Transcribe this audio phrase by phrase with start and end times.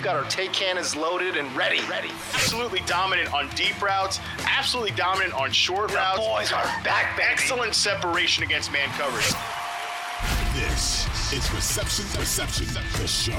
[0.00, 1.78] We've got our take cannons loaded and ready.
[1.84, 2.08] Ready.
[2.32, 4.18] Absolutely dominant on deep routes.
[4.46, 6.18] Absolutely dominant on short The routes.
[6.18, 7.28] boys are back, baby.
[7.30, 9.30] Excellent separation against man coverage.
[10.54, 12.64] This is Reception Perception,
[12.98, 13.36] the show.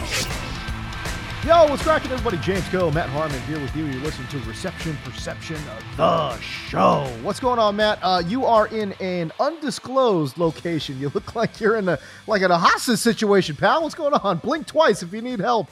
[1.48, 2.38] Yo, what's cracking, everybody?
[2.38, 3.86] James Koh, Matt Harmon here with you.
[3.86, 5.58] You're listening to Reception Perception,
[5.98, 7.12] the show.
[7.24, 7.98] What's going on, Matt?
[8.04, 11.00] Uh, you are in an undisclosed location.
[11.00, 13.82] You look like you're in a like in a hostage situation, pal.
[13.82, 14.38] What's going on?
[14.38, 15.68] Blink twice if you need help.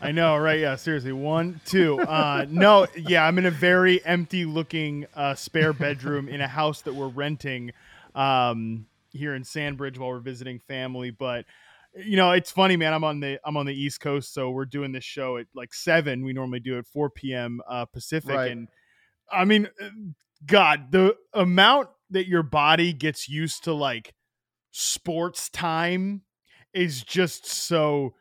[0.00, 0.60] I know, right?
[0.60, 1.12] Yeah, seriously.
[1.12, 2.00] One, two.
[2.00, 6.82] Uh, no, yeah, I'm in a very empty looking uh, spare bedroom in a house
[6.82, 7.72] that we're renting
[8.14, 11.10] um, here in Sandbridge while we're visiting family.
[11.10, 11.44] But
[11.94, 12.92] you know, it's funny, man.
[12.92, 15.72] I'm on the I'm on the East Coast, so we're doing this show at like
[15.74, 16.24] seven.
[16.24, 17.60] We normally do at 4 p.m.
[17.68, 18.52] Uh, Pacific, Right.
[18.52, 18.68] and
[19.30, 19.88] I mean, uh,
[20.44, 24.14] God, the amount that your body gets used to like
[24.70, 26.22] sports time
[26.74, 28.14] is just so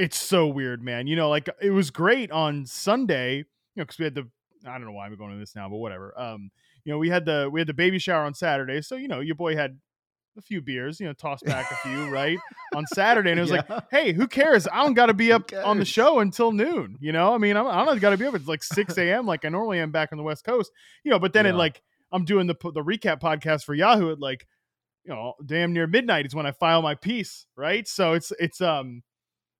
[0.00, 1.06] it's so weird, man.
[1.06, 3.44] You know, like it was great on Sunday, you
[3.76, 4.28] know, because we had the
[4.66, 6.18] I don't know why I'm going into this now, but whatever.
[6.20, 6.50] Um,
[6.84, 9.20] you know, we had the we had the baby shower on Saturday, so you know,
[9.20, 9.78] your boy had
[10.38, 12.38] a few beers, you know, tossed back a few, right?
[12.76, 13.62] On Saturday, and it was Yeah.
[13.68, 14.66] like, hey, who cares?
[14.72, 16.96] I don't got to be up on the show until noon.
[17.00, 18.34] You know, I mean, I'm, I don't got to be up.
[18.34, 19.26] It's like 6 a.m.
[19.26, 20.70] like I normally am back on the West Coast.
[21.04, 21.82] You know, but then it like
[22.12, 24.46] I'm doing the the recap podcast for Yahoo at like
[25.04, 27.86] you know damn near midnight is when I file my piece, right?
[27.88, 29.02] So it's it's um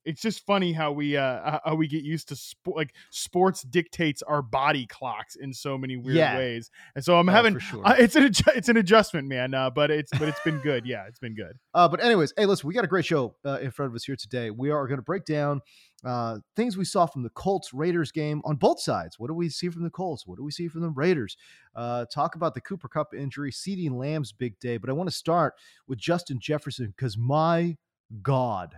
[0.05, 4.23] it's just funny how we uh how we get used to sport like sports dictates
[4.23, 6.37] our body clocks in so many weird Yeah.
[6.39, 7.87] ways and so i'm Oh, having sure.
[7.87, 10.87] uh, it's an adju- it's an adjustment man uh, but it's but it's been good
[10.87, 13.59] yeah it's been good Uh, but anyways, hey, listen, we got a great show uh,
[13.61, 14.51] in front of us here today.
[14.51, 15.61] We are going to break down
[16.05, 19.19] uh, things we saw from the Colts Raiders game on both sides.
[19.21, 20.27] What do we see from the Colts?
[20.27, 21.37] What do we see from the Raiders?
[21.77, 24.79] Uh, talk about the Cooper Kupp injury, CeeDee Lamb's big day.
[24.79, 25.55] But I want to start
[25.87, 27.77] with Justin Jefferson because my
[28.23, 28.75] God.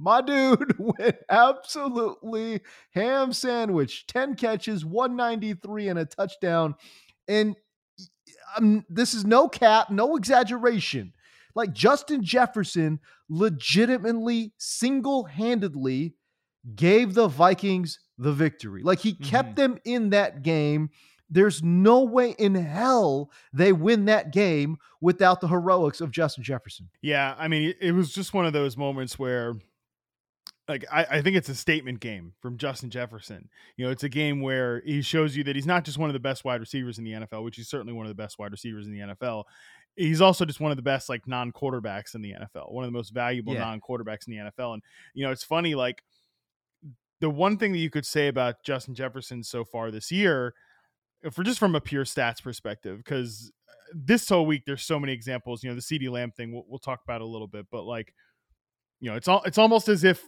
[0.00, 2.60] My dude went absolutely
[2.92, 4.06] ham sandwich.
[4.06, 6.74] 10 catches, 193 and a touchdown.
[7.28, 7.54] And
[8.56, 11.12] um, this is no cap, no exaggeration.
[11.54, 16.14] Like Justin Jefferson legitimately single handedly
[16.74, 18.82] gave the Vikings the victory.
[18.82, 20.90] Like he kept them in that game.
[21.28, 26.88] There's no way in hell they win that game without the heroics of Justin Jefferson.
[27.02, 29.54] yeah i mean it was just one of those moments where
[30.70, 34.08] like I, I think it's a statement game from justin jefferson you know it's a
[34.08, 36.98] game where he shows you that he's not just one of the best wide receivers
[36.98, 39.44] in the nfl which he's certainly one of the best wide receivers in the nfl
[39.96, 42.96] he's also just one of the best like non-quarterbacks in the nfl one of the
[42.96, 43.60] most valuable Yeah.
[43.60, 44.82] non-quarterbacks in the nfl and
[45.14, 46.02] you know it's funny like
[47.20, 50.54] the one thing that you could say about Justin Jefferson so far this year,
[51.30, 55.12] for just from a pure stats perspective, because uh, this whole week there's so many
[55.12, 55.62] examples.
[55.62, 58.14] You know, the CeeDee Lamb thing we'll, we'll talk about a little bit, but like,
[59.00, 60.24] you know, it's all it's almost as if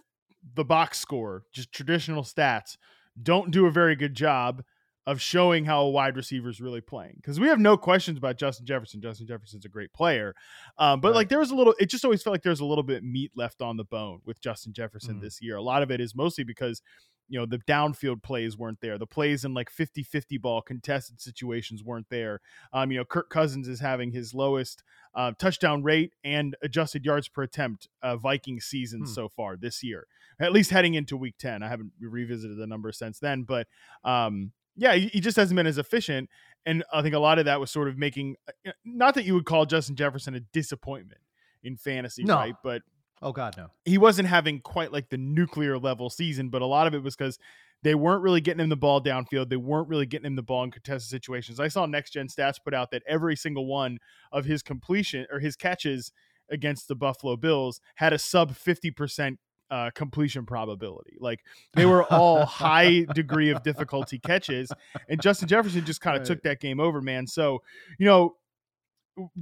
[0.55, 2.77] the box score, just traditional stats,
[3.23, 4.63] don't do a very good job
[5.07, 7.15] of showing how a wide receiver is really playing.
[7.17, 9.01] Because we have no questions about Justin Jefferson.
[9.01, 10.35] Justin Jefferson's a great player,
[10.79, 11.15] um, but Right.
[11.17, 11.75] like there was a little.
[11.81, 14.41] It just always felt like there's a little bit meat left on the bone with
[14.41, 15.21] Justin Jefferson Mhm.
[15.23, 15.57] this year.
[15.57, 16.83] A lot of it is mostly because
[17.29, 21.83] you know the downfield plays weren't there the plays in like 50-50 ball contested situations
[21.83, 22.41] weren't there
[22.73, 24.83] um you know kirk cousins is having his lowest
[25.15, 29.07] uh, touchdown rate and adjusted yards per attempt uh, viking season Hmm.
[29.07, 30.09] so far this year
[30.41, 33.67] at least heading into week 10 i haven't revisited the number since then but
[34.05, 36.29] um yeah he, he just hasn't been as efficient
[36.67, 38.37] and i think a lot of that was sort of making
[38.67, 41.21] uh, not that you would call justin jefferson a disappointment
[41.63, 42.37] in fantasy No.
[42.37, 42.83] right but
[43.25, 43.69] Oh God, no.
[43.85, 47.15] he wasn't having quite like the nuclear level season, but a lot of it was
[47.15, 47.39] because
[47.85, 49.49] they weren't really getting him the ball downfield.
[49.49, 51.61] They weren't really getting him the ball in contested situations.
[51.61, 53.99] I saw Next Gen Stats put out that every single one
[54.33, 56.11] of his completion or his catches
[56.51, 59.37] against the Buffalo Bills had a sub 50%
[59.73, 61.17] uh, completion probability.
[61.19, 61.41] Like
[61.75, 64.71] they were all high degree of difficulty catches,
[65.09, 66.27] and Justin Jefferson just kind of Right.
[66.27, 67.27] took that game over, man.
[67.27, 67.63] So
[67.99, 68.37] you know,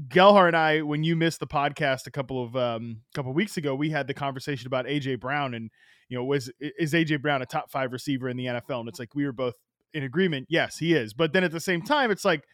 [0.09, 3.75] Gelhar and I, when you missed the podcast a couple of um couple weeks ago,
[3.75, 5.71] we had the conversation about AJ Brown and
[6.09, 8.81] you know was is AJ Brown a top five receiver in the NFL?
[8.81, 9.55] And it's like we were both
[9.93, 10.47] in agreement.
[10.49, 11.13] Yes, he is.
[11.13, 12.45] But then at the same time, it's like.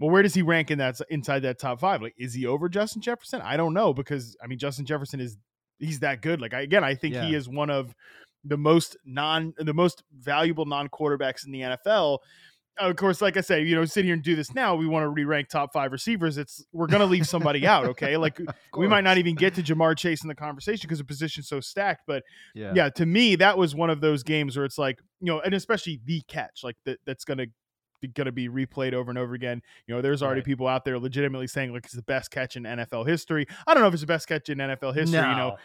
[0.00, 2.00] Well, where does he rank in that inside that top five?
[2.00, 3.40] Like, is he over Justin Jefferson?
[3.40, 5.36] I don't know because I mean, Justin Jefferson is
[5.78, 6.40] he's that good.
[6.40, 7.94] Like, I, again, I think he is one of
[8.44, 12.18] the most non the most valuable non quarterbacks in the NFL.
[12.80, 14.76] Of course, like I said, you know, sit here and do this now.
[14.76, 16.38] We want to re-rank top five receivers.
[16.38, 17.86] It's we're gonna leave somebody out.
[17.86, 18.38] Okay, like
[18.76, 21.58] we might not even get to Ja'Marr Chase in the conversation because the position's so
[21.58, 22.02] stacked.
[22.06, 22.22] But
[22.54, 22.72] Yeah.
[22.76, 25.54] yeah, to me, that was one of those games where it's like, you know, and
[25.54, 27.46] especially the catch, like that that's gonna
[28.00, 29.62] be gonna be replayed over and over again.
[29.86, 30.46] You know, there's already Right.
[30.46, 33.46] people out there legitimately saying "Look, it's the best catch in NFL history.
[33.66, 35.18] I don't know if it's the best catch in NFL history.
[35.18, 35.56] You know,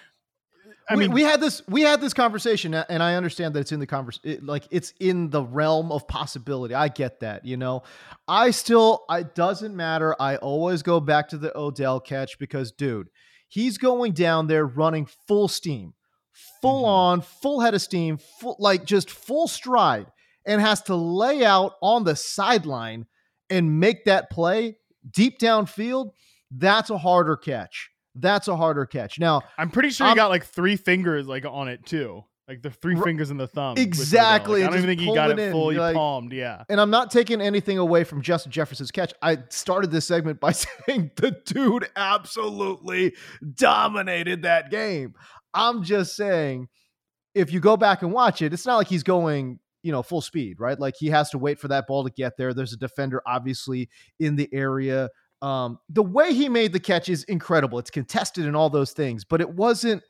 [0.90, 3.72] I we, mean, we had this we had this conversation and i understand that it's
[3.72, 7.84] in the conversation like it's in the realm of possibility i get that you know
[8.28, 13.10] i still it doesn't matter i always go back to the odell catch because dude
[13.48, 15.94] he's going down there running full steam
[16.62, 16.88] full Mhm.
[16.88, 20.08] on full head of steam full like just full stride
[20.46, 23.06] and has to lay out on the sideline
[23.50, 24.78] and make that play
[25.12, 26.12] deep downfield
[26.52, 30.46] that's a harder catch that's a harder catch now I'm pretty sure he got like
[30.46, 32.24] three fingers like on it too.
[32.48, 33.78] Like the three R- fingers and the thumb.
[33.78, 36.34] Exactly, Like, I don't even think he got it fully like- palmed.
[36.34, 36.64] Yeah.
[36.68, 39.14] And I'm not taking anything away from Justin Jefferson's catch.
[39.22, 40.52] I started this segment by
[40.88, 43.14] saying the dude absolutely
[43.56, 45.14] dominated that game.
[45.54, 46.68] I'm just saying,
[47.34, 50.22] if you go back and watch it, it's not like he's going, you know, full
[50.22, 50.80] speed, right?
[50.80, 52.54] Like he has to wait for that ball to get there.
[52.54, 53.90] There's a defender obviously
[54.20, 55.10] in the area.
[55.42, 57.78] Um, the way he made the catch is incredible.
[57.78, 60.02] It's contested and all those things, but it wasn't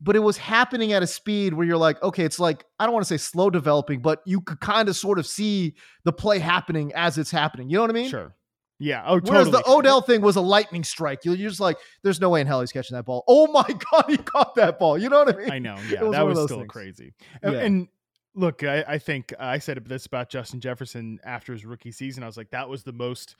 [0.00, 2.92] but it was happening at a speed where you're like, okay, it's like, I don't
[2.92, 5.74] want to say slow developing, but you could kind of sort of see
[6.04, 7.70] the play happening as it's happening.
[7.70, 8.10] You know what I mean?
[8.10, 8.34] Sure.
[8.78, 9.02] Yeah.
[9.06, 9.30] Oh, totally.
[9.30, 11.24] Whereas the Odell thing was a lightning strike.
[11.24, 13.24] You're just like, there's no way in hell he's catching that ball.
[13.26, 14.98] Oh my God, he caught that ball.
[14.98, 15.50] You know what I mean?
[15.50, 15.78] I know.
[15.88, 16.68] Yeah, was that was still things.
[16.68, 17.14] crazy.
[17.42, 17.50] Yeah.
[17.52, 17.88] and
[18.36, 22.22] look, I, I think I said this about Justin Jefferson after his rookie season.
[22.22, 23.34] I was like, that was the most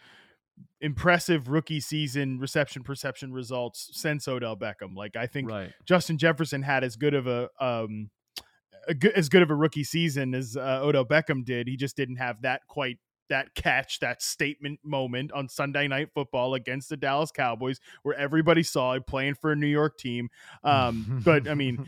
[0.81, 4.97] impressive rookie season reception perception results since Odell Beckham.
[4.97, 5.73] Like, I think Right.
[5.85, 8.11] Justin Jefferson had as good of a um
[8.89, 11.69] a good, as good of a rookie season as uh, Odell Beckham did.
[11.69, 12.99] He just didn't have that quite
[13.29, 18.63] that catch, that statement moment on Sunday Night Football against the Dallas Cowboys, where everybody
[18.63, 20.29] saw him playing for a New York team.
[20.65, 21.87] Um, but I mean,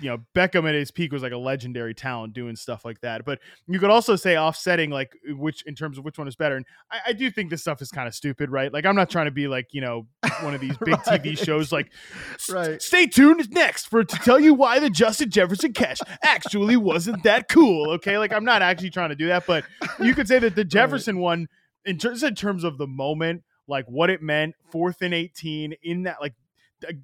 [0.00, 3.24] you know, Beckham at his peak was like a legendary talent doing stuff like that.
[3.24, 6.56] But you could also say offsetting, like which in terms of which one is better.
[6.56, 8.72] And I, I do think this stuff is kind of stupid, right?
[8.72, 10.06] Like I'm not trying to be like you know
[10.40, 11.22] one of these big Right.
[11.22, 11.90] TV shows like
[12.50, 12.80] Right.
[12.80, 17.48] Stay tuned next for to tell you why the Justin Jefferson catch actually wasn't that
[17.48, 17.90] cool.
[17.92, 19.64] Okay, like I'm not actually trying to do that, but
[20.00, 21.48] you could say that the Jefferson one,
[21.84, 26.04] in terms in terms of the moment, like what it meant, fourth and eighteen in
[26.04, 26.34] that like.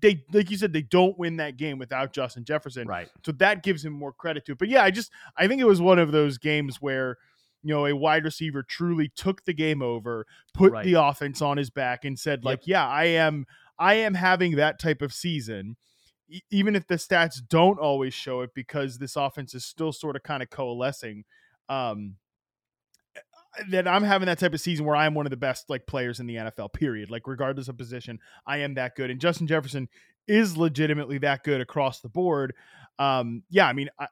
[0.01, 2.87] They like you said, they don't win that game without Justin Jefferson.
[2.87, 3.09] Right.
[3.25, 4.59] So that gives him more credit to it.
[4.59, 7.19] But yeah, I just I think it was one of those games where
[7.63, 10.85] you know a wide receiver truly took the game over, put Right.
[10.85, 13.47] the offense on his back, and said like, "Yeah, I am
[13.79, 15.77] I am having that type of season."
[16.29, 20.15] e- Even if the stats don't always show it, because this offense is still sort
[20.15, 21.25] of kind of coalescing,
[21.69, 22.15] um,
[23.71, 26.21] that I'm having that type of season where I'm one of the best like players
[26.21, 26.73] in the NFL.
[26.73, 27.11] Period.
[27.11, 29.11] Like regardless of position, I am that good.
[29.11, 29.89] And Justin Jefferson
[30.27, 32.55] is legitimately that good across the board.
[32.99, 34.07] Um, yeah, I mean, I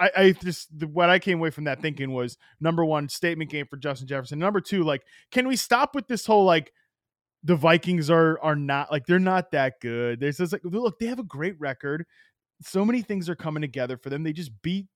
[0.00, 3.66] I just the, what I came away from that thinking was number one statement game
[3.66, 4.38] for Justin Jefferson.
[4.38, 6.72] Number two, like, can we stop with this whole like
[7.42, 10.20] the Vikings are are not like they're not that good.
[10.20, 12.06] There's just like look, they have a great record.
[12.62, 14.22] So many things are coming together for them.
[14.22, 14.86] They just beat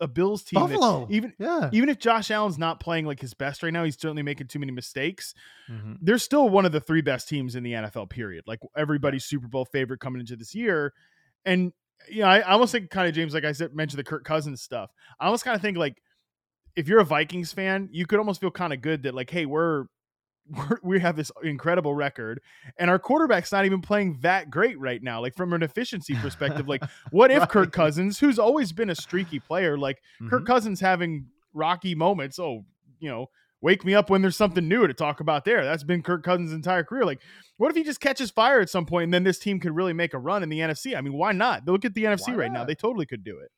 [0.00, 0.60] a Bills team.
[0.60, 1.06] Buffalo.
[1.10, 1.68] even Yeah.
[1.72, 4.58] even if Josh Allen's not playing like his best right now, he's certainly making too
[4.58, 5.34] many mistakes.
[5.70, 5.98] Mhm.
[6.00, 8.08] They're still one of the three best teams in the NFL.
[8.08, 8.44] Period.
[8.46, 10.92] Like everybody's Super Bowl favorite coming into this year,
[11.44, 11.72] and
[12.08, 14.24] you know, I, I almost think kind of James, like I said, mentioned the Kirk
[14.24, 14.90] Cousins stuff.
[15.20, 16.00] I almost kind of think like
[16.76, 19.44] if you're a Vikings fan, you could almost feel kind of good that like, hey,
[19.44, 19.84] we're
[20.82, 22.40] we have this incredible record,
[22.78, 25.20] and our quarterback's not even playing that great right now.
[25.20, 29.38] Like from an efficiency perspective, like what if Kirk Cousins, who's always been a streaky
[29.38, 30.46] player, like Kirk Mhm.
[30.46, 32.38] Cousins having rocky moments.
[32.38, 32.64] Oh,
[32.98, 33.26] you know,
[33.60, 35.64] wake me up when there's something new to talk about there.
[35.64, 37.04] That's been Kirk Cousins' entire career.
[37.04, 37.20] Like,
[37.56, 39.92] what if he just catches fire at some point and then this team could really
[39.92, 40.96] make a run in the NFC?
[40.96, 41.66] I mean, why not?
[41.66, 42.64] Look at the NFC Why right now.
[42.64, 43.50] They totally could do it.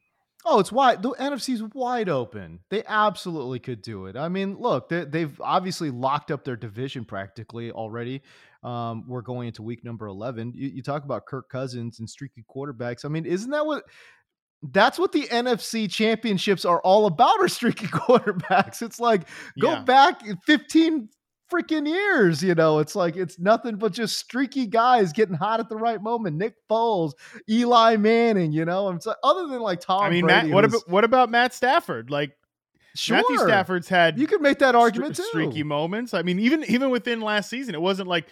[0.44, 1.02] Oh, it's wide.
[1.02, 2.60] The NFC's wide open.
[2.68, 4.16] They absolutely could do it.
[4.16, 8.22] I mean, look, they, they've obviously locked up their division practically already.
[8.64, 10.52] Um, we're going into week number 11.
[10.54, 13.04] You, you talk about Kirk Cousins and streaky quarterbacks.
[13.04, 13.84] I mean, isn't that what
[14.70, 18.80] that's what the NFC championships are all about are streaky quarterbacks.
[18.82, 19.28] It's like
[19.60, 19.82] go Yeah.
[19.82, 21.08] back 15
[21.52, 22.78] freaking years, you know.
[22.78, 26.36] It's like it's nothing but just streaky guys getting hot at the right moment.
[26.36, 27.12] Nick Foles,
[27.48, 28.88] Eli Manning, you know.
[28.90, 31.52] It's like, other than like Tom I mean, Brady, Matt, what about what about Matt
[31.54, 32.10] Stafford?
[32.10, 32.32] Like
[32.94, 35.22] sure, Matthew Stafford's had You could make that argument too.
[35.24, 36.14] streaky moments.
[36.14, 38.26] I mean, even even within last season, it wasn't like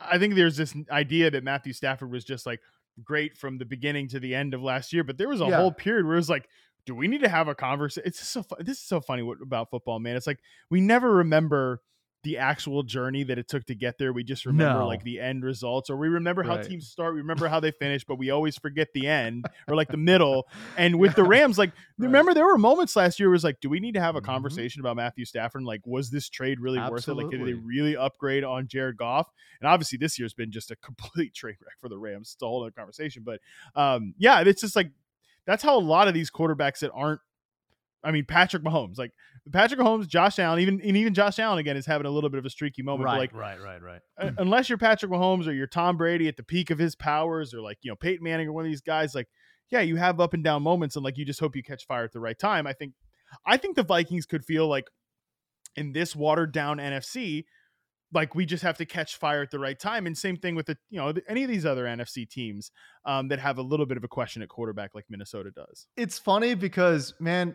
[0.00, 2.60] I think there's this idea that Matthew Stafford was just like
[3.04, 5.56] great from the beginning to the end of last year, but there was a Yeah.
[5.56, 6.48] whole period where it was like,
[6.86, 8.06] do we need to have a conversation?
[8.06, 10.16] It's so fu- this is so funny what, about football, man.
[10.16, 10.40] It's like
[10.70, 11.82] we never remember
[12.22, 14.12] the actual journey that it took to get there.
[14.12, 14.86] We just remember No.
[14.86, 16.64] like the end results, or we remember how Right.
[16.66, 17.14] teams start.
[17.14, 20.46] We remember how they finish, but we always forget the end or like the middle.
[20.76, 22.06] And with the Rams, like Right.
[22.06, 24.24] remember there were moments last year was like, do we need to have a Mhm.
[24.24, 25.62] conversation about Matthew Stafford?
[25.62, 27.14] Like, was this trade really worth it?
[27.14, 29.30] Like, did they really upgrade on Jared Goff?
[29.60, 32.32] And obviously, this year's been just a complete train wreck for the Rams.
[32.34, 33.22] It's a whole other conversation.
[33.24, 33.40] But
[33.74, 34.90] um, yeah, it's just like
[35.46, 37.20] that's how a lot of these quarterbacks that aren't.
[38.02, 39.12] I mean, Patrick Mahomes, like
[39.52, 42.38] Patrick Mahomes, Josh Allen, even and even Josh Allen again is having a little bit
[42.38, 43.08] of a streaky moment.
[43.08, 44.00] but, like right, right, right.
[44.18, 47.52] uh, unless you're Patrick Mahomes or you're Tom Brady at the peak of his powers,
[47.52, 49.28] or like you know Peyton Manning or one of these guys, like
[49.70, 52.04] yeah, you have up and down moments, and like you just hope you catch fire
[52.04, 52.66] at the right time.
[52.66, 52.94] I think,
[53.46, 54.86] I think the Vikings could feel like
[55.76, 57.44] in this watered down NFC,
[58.12, 60.06] like we just have to catch fire at the right time.
[60.06, 62.70] And same thing with the you know any of these other NFC teams
[63.04, 65.86] um, that have a little bit of a question at quarterback, like Minnesota does.
[65.96, 67.54] it's funny because man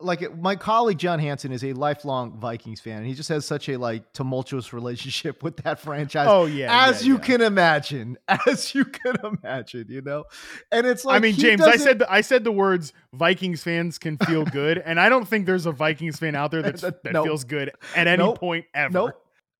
[0.00, 3.46] like it- my colleague john hansen is a lifelong vikings fan and he just has
[3.46, 7.20] such a like tumultuous relationship with that franchise Oh yeah, as yeah, you yeah.
[7.24, 10.24] can imagine as you can imagine you know
[10.72, 13.98] and it's like I mean, James, I said the, I said the words Vikings fans
[13.98, 16.98] can feel good, and I don't think there's a Vikings fan out there that's, that
[17.12, 17.24] Nope.
[17.26, 18.40] feels good at any Nope.
[18.40, 18.92] point ever.
[18.92, 19.12] Nope.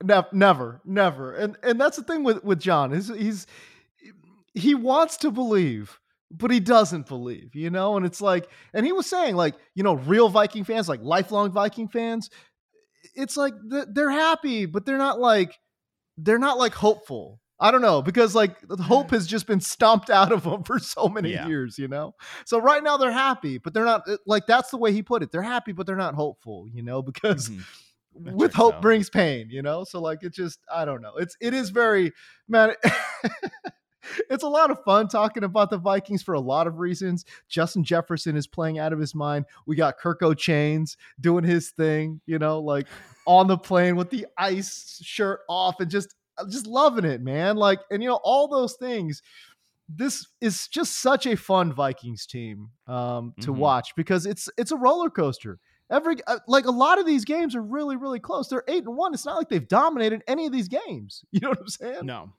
[0.02, 1.34] Nev- never, never.
[1.36, 3.46] And and that's the thing with with John is he's
[4.54, 6.00] he wants to believe,
[6.30, 7.96] but he doesn't believe, you know.
[7.96, 11.52] And it's like, and he was saying like, you know, real Viking fans, like lifelong
[11.52, 12.30] Viking fans,
[13.14, 13.54] it's like
[13.92, 15.58] they're happy, but they're not like
[16.18, 17.40] they're not like hopeful.
[17.60, 21.08] I don't know because like hope has just been stomped out of them for so
[21.08, 21.46] many Yeah.
[21.46, 22.14] years, you know.
[22.46, 25.30] So right now they're happy, but they're not like that's the way he put it.
[25.30, 27.64] They're happy, but they're not hopeful, you know, because Mhm.
[28.16, 29.82] That with hope brings pain, you know?
[29.82, 31.14] So like it just I don't know.
[31.16, 32.12] It's it is very
[32.48, 32.74] man
[34.30, 37.24] it's a lot of fun talking about the Vikings for a lot of reasons.
[37.48, 39.44] Justin Jefferson is playing out of his mind.
[39.66, 42.86] We got Kirko Chainz doing his thing, you know, like
[43.26, 46.14] on the plane with the ice shirt off and just
[46.50, 47.56] just loving it, man.
[47.56, 49.22] Like and you know all those things
[49.88, 53.56] this is just such a fun Vikings team um, to Mhm.
[53.58, 55.58] watch because it's it's a roller coaster.
[55.90, 58.48] Every uh, like a lot of these games are really really close.
[58.48, 59.12] They're eight and one.
[59.12, 61.22] It's not like they've dominated any of these games.
[61.32, 62.06] You know what I'm saying?
[62.06, 62.32] No.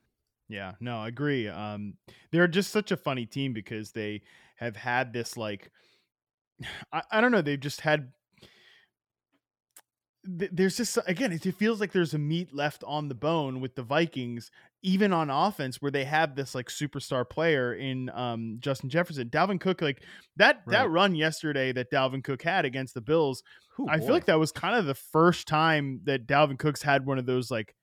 [0.48, 1.48] Yeah, no, I agree.
[1.48, 1.96] Um,
[2.32, 4.22] they're just such a funny team because they
[4.58, 5.72] have had this like,
[6.94, 8.12] I, I don't know, they've just had.
[10.40, 13.76] th- There's just again, it feels like there's a meat left on the bone with
[13.76, 14.52] the Vikings,
[14.84, 19.60] even on offense, where they have this like superstar player in um, Justin Jefferson, Dalvin
[19.60, 19.82] Cook.
[19.82, 20.04] Like
[20.38, 23.42] that that run yesterday that Dalvin Cook had against the Bills,
[23.80, 24.06] Ooh, I boy.
[24.06, 27.26] feel like that was kind of the first time that Dalvin Cook's had one of
[27.26, 27.76] those like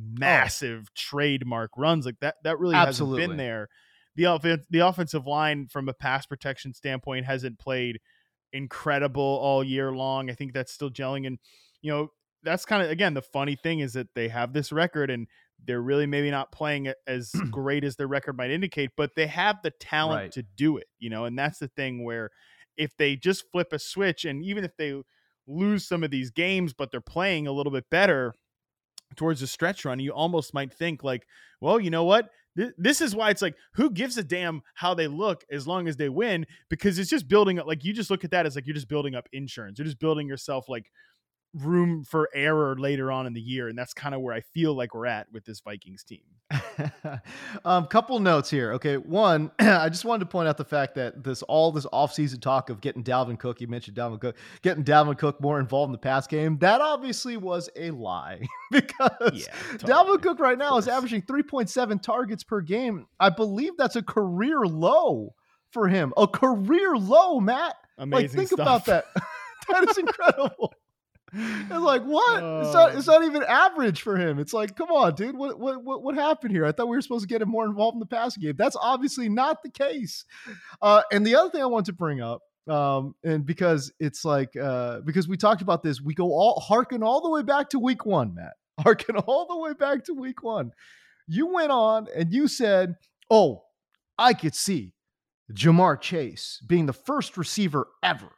[0.00, 0.02] Oh.
[0.18, 2.36] massive trademark runs like that.
[2.44, 3.68] That really hasn't been there.
[4.16, 7.98] The offense, the offensive line, from a pass protection standpoint, hasn't played
[8.52, 10.30] incredible all year long.
[10.30, 11.38] I think that's still gelling, and
[11.80, 12.08] you know
[12.42, 15.28] that's kind of again the funny thing is that they have this record and
[15.64, 19.56] they're really maybe not playing as great as their record might indicate, but they have
[19.62, 20.32] the talent Right.
[20.32, 20.88] to do it.
[20.98, 22.30] You know, and that's the thing where
[22.76, 25.00] if they just flip a switch, and even if they
[25.46, 28.34] lose some of these games, but they're playing a little bit better
[29.16, 31.26] towards the stretch run, you almost might think like,
[31.60, 32.30] well, you know what?
[32.56, 35.88] Th- This is why it's like, who gives a damn how they look as long
[35.88, 36.46] as they win?
[36.68, 37.66] Because it's just building up.
[37.66, 39.78] Like you just look at that as like you're just building up insurance.
[39.78, 40.90] You're just building yourself like
[41.54, 44.74] room for error later on in the year, and that's kind of where I feel
[44.74, 46.22] like we're at with this Vikings team.
[47.64, 48.72] um, couple notes here.
[48.74, 52.40] Okay, one, I just wanted to point out the fact that this all this offseason
[52.40, 55.92] talk of getting Dalvin Cook, you mentioned Dalvin Cook, getting Dalvin Cook more involved in
[55.92, 58.40] the pass game, that obviously was a lie
[58.70, 60.22] because Yeah, Dalvin.
[60.22, 63.06] Cook right now is averaging 3.7 targets per game.
[63.18, 65.34] I believe that's a career low
[65.70, 66.12] for him.
[66.16, 67.74] A career low, Matt.
[67.98, 68.60] Amazing like think stuff.
[68.60, 69.04] about that.
[69.68, 70.72] that is incredible.
[71.34, 72.42] It's like what?
[72.64, 72.92] it's not.
[72.92, 72.98] Oh.
[72.98, 74.38] It's not even average for him.
[74.38, 75.36] It's like, come on, dude.
[75.36, 76.66] What what what what happened here?
[76.66, 78.54] I thought we were supposed to get him more involved in the passing game.
[78.56, 80.24] That's obviously not the case.
[80.82, 84.54] Uh, and the other thing I want to bring up Um, and because it's like
[84.56, 87.78] uh because we talked about this, we go all harken all the way back to
[87.78, 88.54] week one, Matt.
[88.80, 90.72] Harken all the way back to week one.
[91.28, 92.96] You went on and you said,
[93.30, 93.64] Oh,
[94.18, 94.92] I could see
[95.52, 98.32] Ja'Marr Chase being the first receiver ever,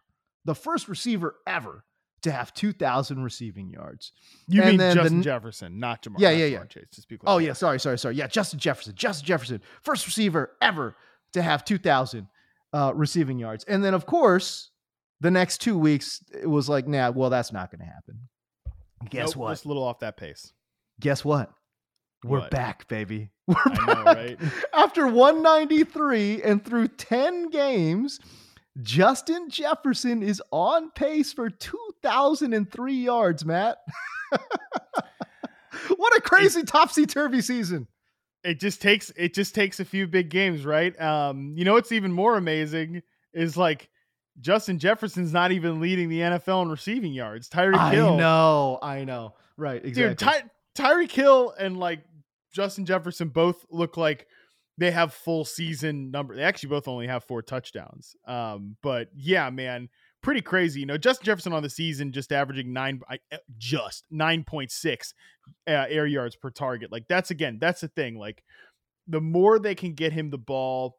[0.45, 1.85] the first receiver ever
[2.25, 4.13] to have 2,000 receiving yards.
[4.49, 6.17] You And mean then the Justin n- Jefferson, not Ja'Marr.
[6.19, 6.65] Yeah, yeah, yeah.
[6.65, 7.53] Chase, to speak Oh, yeah.
[7.55, 8.17] Sorry, sorry, sorry.
[8.17, 8.95] Yeah, Justin Jefferson.
[8.95, 10.97] Justin Jefferson, first receiver ever
[11.33, 12.27] to have 2,000
[12.73, 13.65] uh, receiving yards.
[13.65, 14.71] And then, of course,
[15.21, 18.29] the next two weeks, it was like, nah, well, that's not going to happen.
[19.11, 19.51] Guess Nope, what?
[19.53, 20.53] Just a little off that pace.
[21.01, 21.51] Guess what?
[22.25, 22.51] We're What?
[22.51, 23.31] back, baby.
[23.47, 24.39] We're I know, right?
[24.73, 28.19] After 193 and through 10 games,
[28.83, 31.51] Justin Jefferson is on pace for
[32.05, 33.79] 2,003 yards, Matt.
[35.97, 37.89] what a crazy topsy turvy season.
[38.43, 40.99] it just takes it just takes a few big games, right?
[41.01, 43.89] Um, you know what's even more amazing is like
[44.41, 47.49] Justin Jefferson's not even leading the NFL in receiving yards.
[47.49, 49.35] Tyreek I know, I know.
[49.57, 50.03] Right, exactly.
[50.11, 52.01] dude, Ty- Tyreek Hill and like
[52.53, 54.27] Justin Jefferson both look like
[54.77, 56.35] they have full season number.
[56.35, 58.17] They actually both only have four touchdowns.
[58.27, 59.89] Um, but yeah, man,
[60.25, 60.81] pretty crazy.
[60.81, 65.15] You know, Justin Jefferson on the season just averaging nine, uh, just nine point six
[65.69, 66.91] uh, air yards per target.
[66.91, 68.17] Like that's again, that's the thing.
[68.17, 68.43] Like
[69.07, 70.97] the more they can get him the ball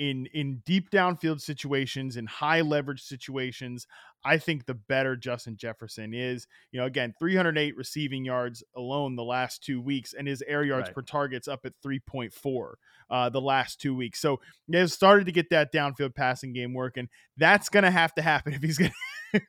[0.00, 3.86] in in deep downfield situations in high leverage situations
[4.24, 6.46] i think the better justin jefferson is.
[6.72, 10.88] You know again 308 receiving yards alone the last two weeks and his air yards
[10.88, 10.94] Right.
[10.94, 12.72] per target's up at 3.4
[13.10, 14.20] uh, the last two weeks.
[14.20, 17.08] So they've started to get that downfield passing game working.
[17.36, 18.92] That's gonna have to happen if he's gonna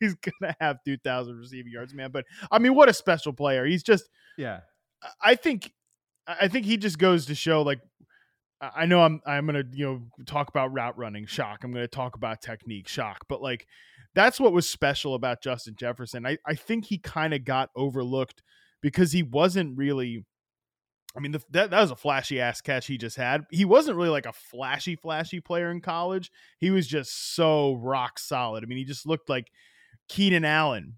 [0.01, 2.12] he's gonna have 2000 receiving yards man.
[2.12, 3.65] But i mean what a special player.
[3.65, 4.62] He's just yeah.
[5.24, 5.72] I think
[6.27, 7.79] I think he just goes to show like
[8.62, 11.63] I know I'm I'm gonna you know talk about route running shock.
[11.63, 13.65] I'm gonna talk about technique shock, but like
[14.13, 16.25] that's what was special about Justin Jefferson.
[16.25, 18.44] I I think he kind of got overlooked
[18.82, 20.25] because he wasn't really.
[21.15, 23.44] I mean, the, that that was a flashy ass catch he just had.
[23.51, 26.32] He wasn't really like a flashy, flashy player in college.
[26.58, 28.63] He was just so rock solid.
[28.63, 29.51] I mean, he just looked like
[30.08, 30.96] Keenan Allen,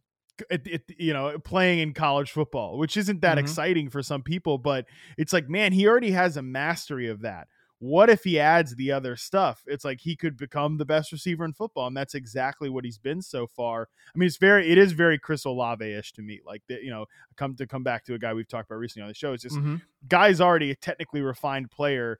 [0.49, 3.41] at- at- you know, playing in college football, which isn't that Mhm.
[3.41, 4.85] exciting for some people, but
[5.17, 7.47] it's like, man, he already has a mastery of that.
[7.79, 9.61] What if he adds the other stuff?
[9.67, 12.97] It's like he could become the best receiver in football, and that's exactly what he's
[12.97, 13.89] been so far.
[14.15, 16.39] I mean, it's very, it is very Chris Olave ish to me.
[16.45, 19.03] Like that, you know, come to come back to a guy we've talked about recently
[19.03, 19.33] on the show.
[19.33, 19.81] It's just Mhm.
[20.07, 22.19] guy's already a technically refined player.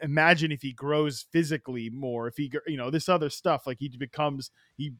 [0.00, 3.88] Imagine if he grows physically more, if he, you know, this other stuff, like he
[3.90, 4.92] becomes, he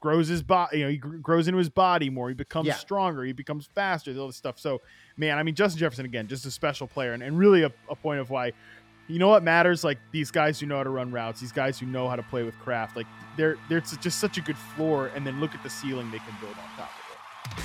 [0.00, 2.28] grows his body, you know, he gr- grows into his body more.
[2.28, 2.74] He becomes Yeah.
[2.74, 3.24] stronger.
[3.24, 4.58] He becomes faster, all this stuff.
[4.58, 4.80] So,
[5.16, 7.94] man, I mean, Justin Jefferson, again, just a special player and, and really a, a
[7.96, 8.52] point of why,
[9.08, 9.84] you know what matters?
[9.84, 12.22] Like these guys who know how to run routes, these guys who know how to
[12.22, 15.08] play with craft, like they're, they're just such a good floor.
[15.14, 17.64] And then look at the ceiling they can build on top of it.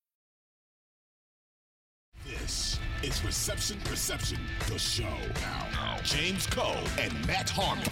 [3.11, 5.03] Is Reception Perception, the show.
[5.73, 7.83] Now, James Koh and Matt Harmon.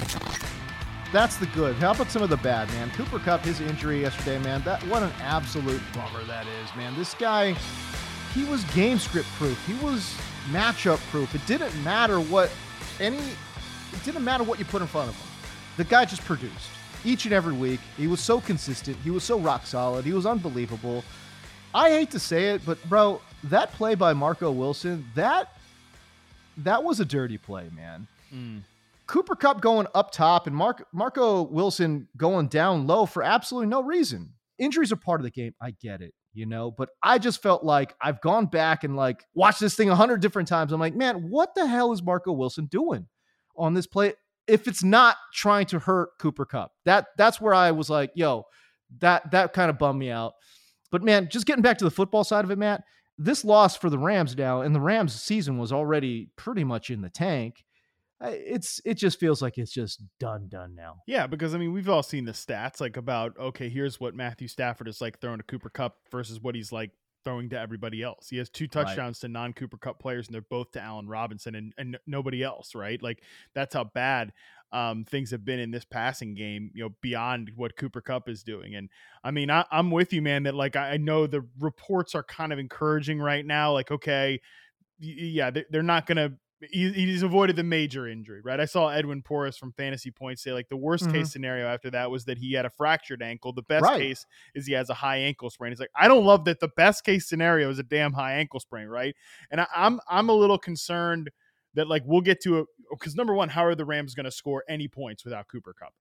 [1.12, 1.76] That's the good.
[1.76, 2.90] How about some of the bad, man?
[2.92, 4.62] Cooper Kupp, his injury yesterday, man.
[4.64, 6.96] That what an absolute bummer that is, man.
[6.96, 7.54] This guy,
[8.34, 9.62] he was game script proof.
[9.68, 10.16] He was
[10.52, 11.36] matchup proof.
[11.36, 12.50] It didn't matter what
[13.02, 15.28] any it didn't matter what you put in front of him.
[15.76, 16.70] The guy just produced
[17.04, 17.82] each and every week.
[17.98, 18.96] He was so consistent.
[19.04, 20.06] He was so rock solid.
[20.06, 21.04] He was unbelievable.
[21.74, 25.54] I hate to say it, but bro, that play by Marco Wilson, that
[26.58, 28.08] that was a dirty play, man.
[28.34, 28.62] Mm.
[29.08, 33.82] Cooper Kupp going up top and Mark Marco Wilson going down low for absolutely no
[33.82, 34.34] reason.
[34.58, 35.54] Injuries are part of the game.
[35.62, 39.24] I get it, you know, but I just felt like I've gone back and like
[39.34, 40.72] watched this thing a hundred different times.
[40.72, 43.08] I'm like, man, what the hell is Marco Wilson doing
[43.56, 44.14] on this play?
[44.50, 46.72] if it's not trying to hurt Cooper Kupp.
[46.86, 48.46] That that's where I was like, yo,
[48.98, 50.34] that that kind of bummed me out.
[50.92, 52.84] But man, just getting back to the football side of it, Matt,
[53.18, 57.02] this loss for the Rams now, and the Rams season was already pretty much in
[57.02, 57.66] the tank.
[58.22, 60.98] It's it just feels like it's just done done now.
[61.08, 64.48] Yeah, because I mean, we've all seen the stats like about okay, here's what Matthew
[64.48, 66.92] Stafford is like throwing to Cooper Kupp versus what he's like
[67.26, 68.30] throwing to everybody else.
[68.30, 68.72] He has two Right.
[68.72, 72.44] touchdowns to non Cooper Kupp players, and they're both to Allen Robinson and, and nobody
[72.44, 73.02] else, right?
[73.02, 74.32] Like that's how bad
[74.72, 78.44] um, things have been in this passing game, you know, beyond what Cooper Kupp is
[78.44, 78.76] doing.
[78.76, 78.90] And
[79.24, 82.24] I mean, I, I'm with you, man, that like I I know the reports are
[82.24, 83.74] kind of encouraging right now.
[83.74, 84.40] Like, okay,
[85.00, 86.34] yeah, they- they're not going to.
[86.72, 88.60] He's avoided the major injury, right?
[88.60, 91.14] I saw Edwin Porras from Fantasy Points say like the worst Mhm.
[91.14, 93.54] case scenario after that was that he had a fractured ankle.
[93.54, 94.02] The best Right.
[94.02, 95.72] case is he has a high ankle sprain.
[95.72, 96.60] He's like, I don't love that.
[96.60, 99.16] The best case scenario is a damn high ankle sprain, right?
[99.52, 101.30] And I, I'm I'm a little concerned
[101.76, 104.32] that like we'll get to it because number one, how are the Rams going to
[104.32, 105.94] score any points without Cooper Kupp?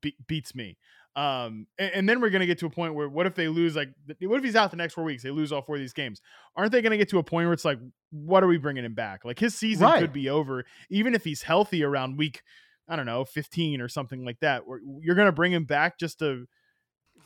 [0.00, 0.78] Be, beats me.
[1.14, 3.76] Um, and, and then we're gonna get to a point where what if they lose?
[3.76, 3.90] Like,
[4.22, 5.22] what if he's out the next four weeks?
[5.22, 6.22] They lose all four of these games.
[6.56, 7.78] Aren't they gonna get to a point where it's like,
[8.10, 9.24] what are we bringing him back?
[9.24, 10.00] Like his season Right.
[10.00, 12.42] could be over, even if he's healthy around week,
[12.88, 14.66] I don't know, fifteen or something like that.
[14.66, 16.46] Where you're gonna bring him back just to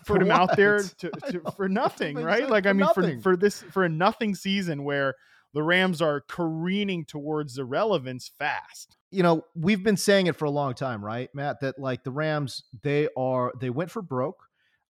[0.04, 2.48] For put him out there to, to, for nothing, right?
[2.48, 5.14] Like, I mean, for for this for a nothing season where
[5.54, 8.96] the Rams are careening towards irrelevance fast.
[9.16, 11.60] You know, we've been saying it for a long time, right, Matt?
[11.60, 14.42] That like the Rams, they are they went for broke.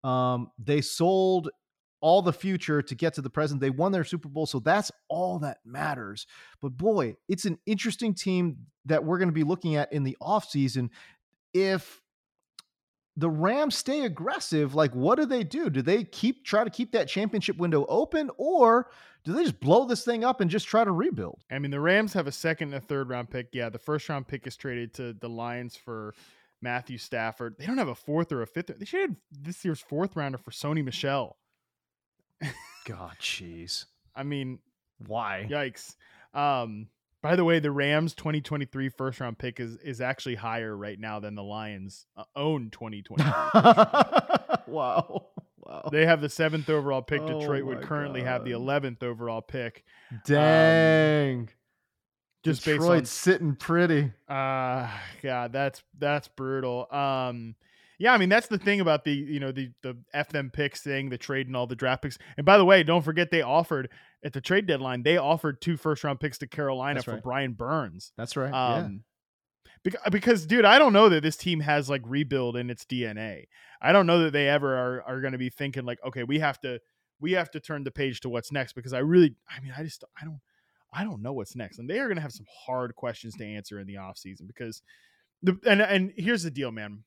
[0.02, 1.48] Um, they sold
[2.00, 3.60] all the future to get to the present.
[3.60, 6.26] They won their Super Bowl, so that's all that matters.
[6.60, 10.16] But boy, it's an interesting team that we're going to be looking at in the
[10.20, 10.90] offseason.
[11.54, 12.02] If
[13.16, 15.70] the Rams stay aggressive, like what do they do?
[15.70, 18.90] Do they keep try to keep that championship window open, or
[19.24, 21.42] do they just blow this thing up and just try to rebuild?
[21.50, 23.48] I mean, the Rams have a second and a third round pick.
[23.52, 26.14] Yeah, the first round pick is traded to the Lions for
[26.60, 27.56] Matthew Stafford.
[27.58, 28.70] They don't have a fourth or a fifth.
[28.78, 31.36] They should have this year's fourth rounder for Sony Michel.
[32.84, 34.58] God, jeez, I mean,
[35.06, 35.46] why?
[35.50, 35.96] yikes.
[36.34, 36.88] Um,
[37.26, 41.18] by the way, the Rams 2023 first round pick is is actually higher right now
[41.18, 43.24] than the Lions uh, own 2023.
[44.72, 45.26] wow.
[45.58, 45.88] Wow.
[45.90, 47.20] they have the seventh overall pick.
[47.22, 49.84] Oh Detroit would currently have the 11th overall pick.
[50.24, 51.48] Dang.
[52.44, 54.12] Just Detroit's based on sitting pretty.
[54.28, 54.88] Uh
[55.20, 56.86] God, that's that's brutal.
[56.92, 57.56] Um
[57.98, 60.80] yeah, I mean that's the thing about the you know the the F them picks
[60.82, 62.18] thing, the trade and all the draft picks.
[62.36, 63.90] And by the way, don't forget they offered
[64.24, 67.20] at the trade deadline, they offered two first round picks to Carolina for.
[67.22, 68.12] Brian Burns.
[68.16, 68.52] That's right.
[68.52, 69.04] Um
[69.82, 73.44] because, because dude, I don't know that this team has like rebuild in its DNA.
[73.80, 76.40] I don't know that they ever are are going to be thinking like, okay, we
[76.40, 76.80] have to
[77.20, 79.82] we have to turn the page to what's next because I really I mean, I
[79.84, 80.40] just I don't
[80.92, 81.78] I don't know what's next.
[81.78, 84.82] And they are going to have some hard questions to answer in the offseason because
[85.42, 87.04] the and and here's the deal, man.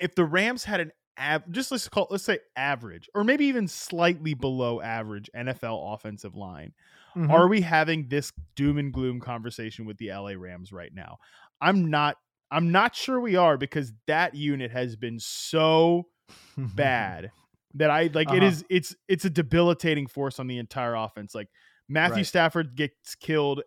[0.00, 3.68] If the Rams had an av- just let's call let's say average or maybe even
[3.68, 6.72] slightly below average NFL offensive line.
[7.16, 7.28] Mhm.
[7.28, 11.18] are we having this doom and gloom conversation with the LA Rams right now?
[11.60, 12.16] I'm not
[12.52, 16.06] I'm not sure we are because that unit has been so
[16.56, 17.30] bad
[17.74, 18.46] that I like it Uh-huh.
[18.46, 21.34] is it's it's a debilitating force on the entire offense.
[21.34, 21.48] Like
[21.88, 22.26] Matthew Right.
[22.26, 23.62] Stafford gets killed,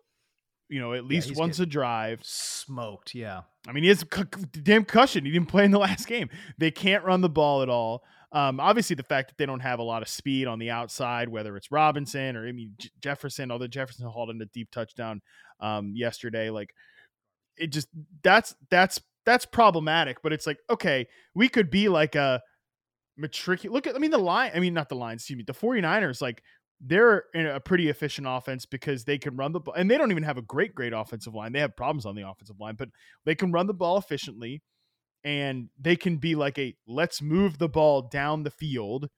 [0.68, 2.20] you know, at least he's once a drive.
[2.22, 3.14] Smoked.
[3.14, 3.42] Yeah.
[3.66, 4.04] I mean, he has
[4.62, 5.24] damn cushion.
[5.24, 6.30] He didn't play in the last game.
[6.58, 8.04] They can't run the ball at all.
[8.32, 11.28] Um, obviously, the fact that they don't have a lot of speed on the outside,
[11.28, 15.22] whether it's Robinson or I mean J- Jefferson, although Jefferson hauled in a deep touchdown
[15.60, 16.74] um, yesterday, like
[17.56, 17.86] it just
[18.24, 20.20] that's that's that's problematic.
[20.20, 22.42] But it's like okay, we could be like a
[23.16, 23.62] matric.
[23.62, 24.50] Look at I mean the line.
[24.52, 25.14] I mean not the line.
[25.14, 25.44] Excuse me.
[25.46, 26.42] The 49ers like
[26.86, 30.10] they're in a pretty efficient offense because they can run the ball, and they don't
[30.10, 31.52] even have a great, great offensive line.
[31.52, 32.90] They have problems on the offensive line, but
[33.24, 34.62] they can run the ball efficiently,
[35.24, 39.08] and they can be like a let's move the ball down the field,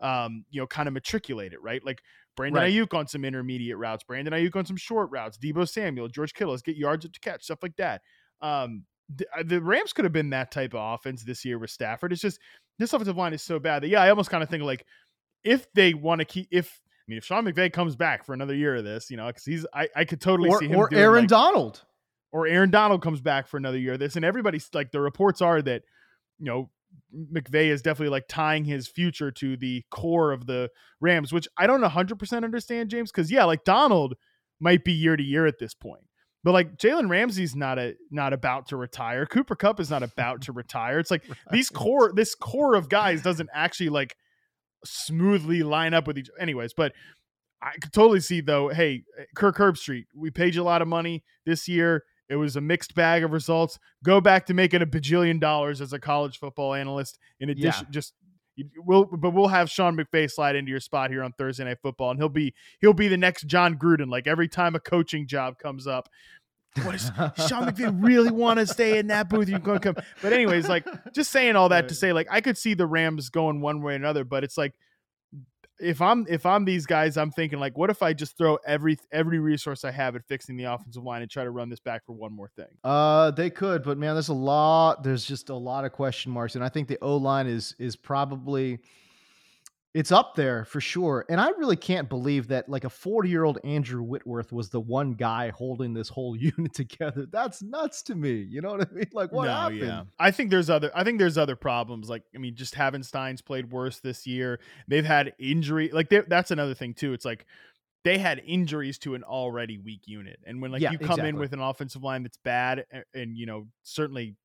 [0.00, 1.84] um, you know, kind of matriculate it, right?
[1.84, 2.02] Like
[2.36, 2.72] Brandon Right.
[2.72, 6.52] Aiyuk on some intermediate routes, Brandon Aiyuk on some short routes, Deebo Samuel, George Kittle,
[6.52, 8.02] let's get yards up to catch, stuff like that.
[8.40, 12.12] Um, the, the Rams could have been that type of offense this year with Stafford.
[12.12, 12.40] It's just
[12.78, 14.84] this offensive line is so bad that yeah, I almost kind of think like
[15.44, 18.54] if they want to keep if I mean if Sean McVay comes back for another
[18.54, 20.88] year of this, you know, because he's I, I could totally Or, see him or
[20.92, 21.82] Aaron like- Donald.
[22.32, 25.40] or Aaron Donald comes back for another year of this, and everybody's like the reports
[25.42, 25.82] are that
[26.38, 26.70] you know
[27.32, 31.66] McVay is definitely like tying his future to the core of the Rams, which I
[31.66, 34.14] don't 100% understand, James, because yeah, like Donald
[34.60, 36.04] might be year to year at this point.
[36.44, 39.26] But like Jalen Ramsey's not a not about to retire.
[39.26, 40.98] Cooper Kupp is not about to retire.
[40.98, 44.16] It's like these core this core of guys doesn't actually like
[44.84, 46.92] smoothly line up with each anyways, but
[47.60, 49.04] I could totally see though, hey,
[49.36, 52.04] Kirk Herbstreit, we paid you a lot of money this year.
[52.28, 53.78] It was a mixed bag of results.
[54.02, 57.18] Go back to making a bajillion dollars as a college football analyst.
[57.40, 58.14] In addition, just
[58.76, 62.12] we'll but we'll have Sean McVay slide into your spot here on Thursday Night Football,
[62.12, 64.08] and he'll be he'll be the next Jon Gruden.
[64.08, 66.08] Like every time a coaching job comes up,
[66.82, 67.10] what is
[67.46, 69.48] Sean McVay really want to stay in that booth?
[69.48, 70.04] You're going to come?
[70.22, 73.28] But anyways, like just saying all that to say, like I could see the Rams
[73.28, 74.72] going one way or another, but it's like
[75.82, 78.98] if I'm if I'm these guys, I'm thinking like, what if I just throw every
[79.10, 82.06] every resource I have at fixing the offensive line and try to run this back
[82.06, 82.68] for one more thing?
[82.84, 85.02] Uh, they could, but man, there's a lot.
[85.02, 87.96] There's just a lot of question marks, and I think the O line is is
[87.96, 88.78] probably
[89.94, 91.26] it's up there for sure.
[91.28, 94.80] And I really can't believe that like a 40 year old Andrew Whitworth was the
[94.80, 97.26] one guy holding this whole unit together.
[97.30, 98.32] That's nuts to me.
[98.32, 99.10] You know what I mean?
[99.12, 99.80] Like what no, happened?
[99.80, 100.04] Yeah.
[100.18, 102.08] I think there's other I think there's other problems.
[102.08, 104.60] Like, I mean, just Havenstein's played worse this year.
[104.88, 105.90] They've had injury.
[105.92, 107.12] Like that's another thing too.
[107.12, 107.44] It's like
[108.04, 110.40] they had injuries to an already weak unit.
[110.44, 111.28] And when like Yeah, you come exactly.
[111.28, 114.36] in with an offensive line that's bad and, and you know, certainly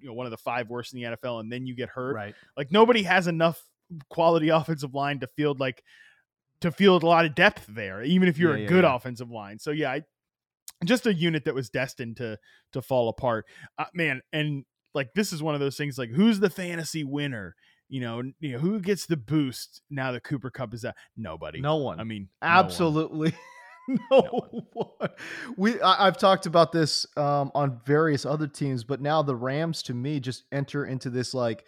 [0.00, 2.16] you know, one of the five worst in the NFL, and then you get hurt.
[2.16, 2.34] Right.
[2.56, 3.64] Like nobody has enough
[4.10, 5.82] quality offensive line to field like
[6.60, 8.94] to field a lot of depth there, even if you're Yeah, a yeah, good yeah.
[8.94, 9.58] offensive line.
[9.58, 10.02] So yeah, I,
[10.84, 12.38] just a unit that was destined to
[12.72, 13.46] to fall apart.
[13.78, 17.54] Uh, man, and like this is one of those things like who's the fantasy winner?
[17.88, 20.94] You know, you know who gets the boost now that Cooper Kupp is out?
[21.16, 21.60] Nobody.
[21.60, 22.00] No one.
[22.00, 22.64] I mean, no one.
[22.64, 23.34] Absolutely.
[24.10, 24.22] No,
[24.72, 25.10] one.
[25.58, 29.82] We I, I've talked about this um, on various other teams, but now the Rams
[29.82, 31.66] to me just enter into this like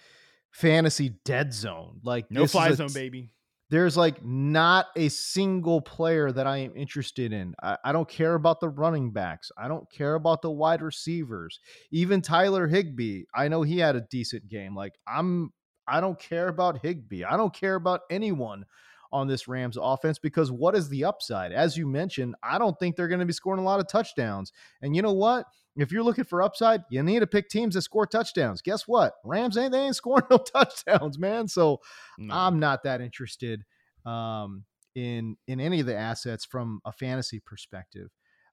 [0.57, 2.01] fantasy dead zone.
[2.03, 3.31] Like No fly zone, t- baby.
[3.69, 7.55] There's like not a single player that I am interested in.
[7.63, 9.51] I, I don't care about the running backs.
[9.59, 11.59] I don't care about the wide receivers.
[11.91, 14.75] Even Tyler Higbee, I know he had a decent game.
[14.75, 15.53] Like I'm
[15.89, 17.25] I don't care about Higbee.
[17.25, 18.65] I don't care about anyone
[19.13, 21.53] on this Rams offense because what is the upside?
[21.53, 24.53] As you mentioned, I don't think they're going to be scoring a lot of touchdowns.
[24.83, 25.47] And you know what?
[25.77, 28.63] If you're looking for upside, you need to pick teams that score touchdowns.
[28.63, 29.15] Guess what?
[29.25, 31.49] Rams ain't they ain't scoring no touchdowns, man.
[31.49, 31.81] So
[32.19, 32.35] No.
[32.35, 33.65] I'm not that interested
[34.05, 34.65] um,
[34.95, 38.09] in in any of the assets from a fantasy perspective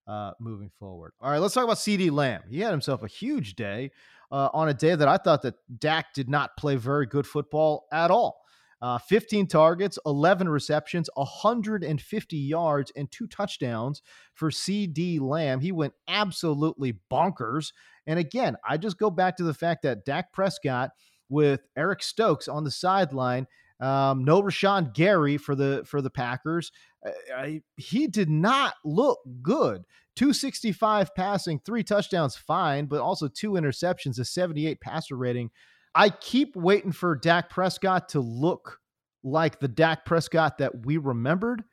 [0.08, 1.14] uh, moving forward.
[1.22, 2.44] All right, let's talk about CeeDee Lamb.
[2.50, 3.92] He had himself a huge day
[4.32, 7.88] uh, on a day that I thought that Dak did not play very good football
[7.92, 8.43] at all.
[8.84, 14.02] Uh, 15 targets, 11 receptions, 150 yards, and two touchdowns
[14.34, 15.62] for CeeDee Lamb.
[15.62, 17.72] He went absolutely bonkers.
[18.06, 20.90] And again, I just go back to the fact that Dak Prescott
[21.30, 23.48] with Eric Stokes on the sideline,
[23.80, 26.74] um, no Rashan Gary for the for the Packers.
[27.06, 29.86] Uh, I, he did not look good.
[30.18, 35.52] 265 passing, three touchdowns, fine, but also two interceptions, a 78 passer rating.
[35.96, 38.80] I keep waiting for Dak Prescott to look
[39.24, 41.64] like the Dak Prescott that we remembered,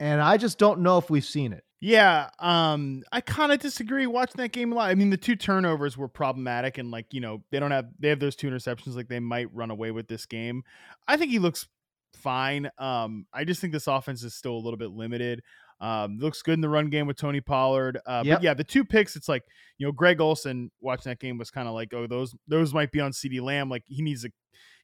[0.00, 1.64] and I just don't know if we've seen it.
[1.80, 4.88] Yeah, um, I kind of disagree watching that game a lot.
[4.88, 8.08] I mean, the two turnovers were problematic, and like you know, they don't have they
[8.08, 8.96] have those two interceptions.
[8.96, 10.64] Like they might run away with this game.
[11.06, 11.68] I think he looks
[12.16, 12.70] fine.
[12.78, 15.42] Um, I just think this offense is still a little bit limited.
[15.84, 17.98] Um, looks good in the run game with Tony Pollard.
[18.06, 18.36] Uh, Yep.
[18.36, 19.42] But yeah, the two picks, it's like
[19.76, 22.90] you know, Greg Olsen watching that game was kind of like, oh, those those might
[22.90, 23.68] be on CeeDee Lamb.
[23.68, 24.30] Like he needs to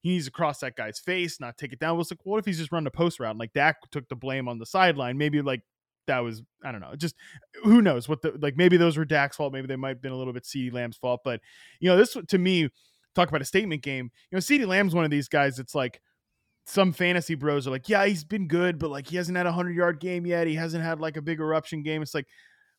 [0.02, 1.94] he needs to cross that guy's face, not take it down.
[1.94, 3.30] It was like, what if he's just running a post route?
[3.30, 5.16] And like Dak took the blame on the sideline.
[5.16, 5.62] Maybe like
[6.06, 6.94] that was I don't know.
[6.96, 7.14] Just
[7.64, 9.52] who knows what the like maybe those were Dak's fault.
[9.52, 11.20] Maybe they might have been a little bit CeeDee Lamb's fault.
[11.24, 11.40] But
[11.80, 12.68] you know, this to me,
[13.14, 14.10] talk about a statement game.
[14.30, 16.00] You know, CeeDee Lamb's one of these guys that's like
[16.66, 19.52] some fantasy bros are like, yeah, he's been good, but like he hasn't had a
[19.52, 20.46] hundred yard game yet.
[20.46, 22.02] He hasn't had like a big eruption game.
[22.02, 22.26] It's like,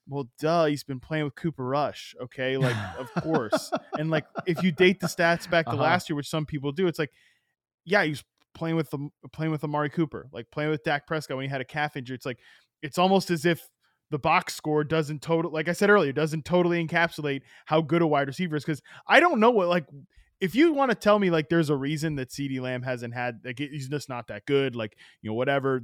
[0.08, 2.16] well, duh, he's been playing with Cooper Rush.
[2.22, 2.58] Okay.
[2.58, 3.72] Like, of course.
[3.98, 5.82] And like, if you date the stats back to Uh-huh.
[5.84, 7.12] last year, which some people do, it's like,
[7.86, 11.46] yeah, he's playing with the playing with Amari Cooper, like playing with Dak Prescott when
[11.46, 12.16] he had a calf injury.
[12.16, 12.40] It's like,
[12.82, 13.62] it's almost as if
[14.10, 18.08] the box score doesn't total, like I said earlier, doesn't totally encapsulate how good a
[18.08, 18.66] wide receiver is.
[18.66, 19.86] Cause I don't know what, like,
[20.42, 23.40] if you want to tell me like there's a reason that CeeDee Lamb hasn't had
[23.46, 25.84] like he's just not that good, like you know whatever.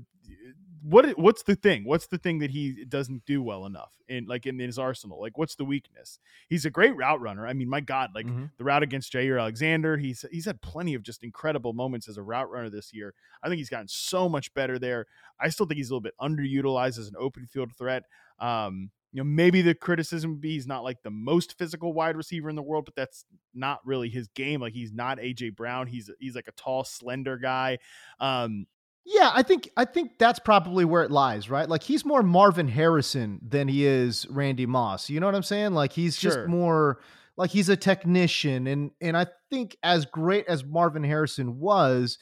[0.83, 1.83] What what's the thing?
[1.85, 5.19] What's the thing that he doesn't do well enough in like in his arsenal?
[5.19, 6.19] Like what's the weakness?
[6.47, 7.45] He's a great route runner.
[7.47, 8.51] I mean, my God, like Mhm.
[8.57, 12.23] the route against Jaire Alexander, he's he's had plenty of just incredible moments as a
[12.23, 13.13] route runner this year.
[13.43, 15.07] I think he's gotten so much better there.
[15.39, 18.03] I still think he's a little bit underutilized as an open field threat.
[18.39, 22.17] Um, you know, maybe the criticism would be he's not like the most physical wide
[22.17, 24.61] receiver in the world, but that's not really his game.
[24.61, 25.87] Like he's not AJ Brown.
[25.87, 27.79] He's he's like a tall, slender guy.
[28.19, 28.67] Um,
[29.05, 31.69] Yeah, I think I think that's probably where it lies, right?
[31.69, 35.09] Like he's more Marvin Harrison than he is Randy Moss.
[35.09, 35.73] You know what I'm saying?
[35.73, 36.99] Like he's just more
[37.37, 42.17] like he's a technician and and I think as great as Marvin Harrison was,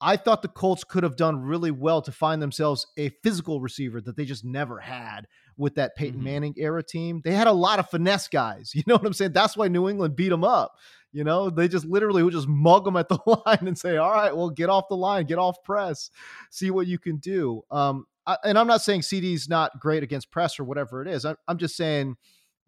[0.00, 4.00] I thought the Colts could have done really well to find themselves a physical receiver
[4.00, 6.24] that they just never had with that Peyton Mhm.
[6.24, 7.20] Manning era team.
[7.24, 8.72] They had a lot of finesse guys.
[8.74, 9.32] You know what I'm saying?
[9.32, 10.74] That's why New England beat them up.
[11.12, 14.10] You know, they just literally would just mug them at the line and say, "All
[14.10, 16.10] right, well, get off the line, get off press,
[16.50, 20.30] see what you can do." Um, I, and I'm not saying CeeDee's not great against
[20.30, 21.24] press or whatever it is.
[21.24, 22.16] I, I'm just saying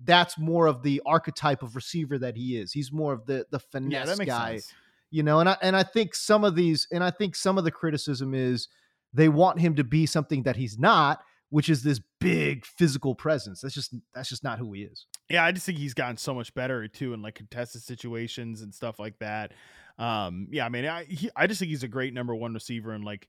[0.05, 2.72] that's more of the archetype of receiver that he is.
[2.72, 4.72] He's more of the the finesse Yeah, guy sense.
[5.11, 7.64] you know and i and i think some of these and i think some of
[7.64, 8.68] the criticism is
[9.12, 13.61] they want him to be something that he's not which is this big physical presence
[13.61, 16.34] that's just that's just not who he is Yeah, I just think he's gotten so
[16.34, 19.52] much better too in like contested situations and stuff like that.
[19.98, 22.92] Um, yeah, I mean, I he, I just think he's a great number one receiver
[22.92, 23.28] and like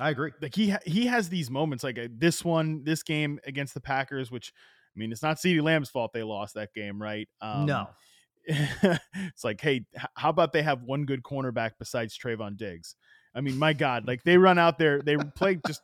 [0.00, 3.40] i agree like he ha- he has these moments like uh, this one, this game
[3.46, 4.52] against the Packers, which
[4.94, 7.28] I mean, it's not CeeDee Lamb's fault they lost that game, right?
[7.40, 7.88] Um, no
[8.48, 12.94] it's like, hey, h- how about they have one good cornerback besides Trevon Diggs?
[13.38, 15.80] I mean, my God, like they run out there, they play just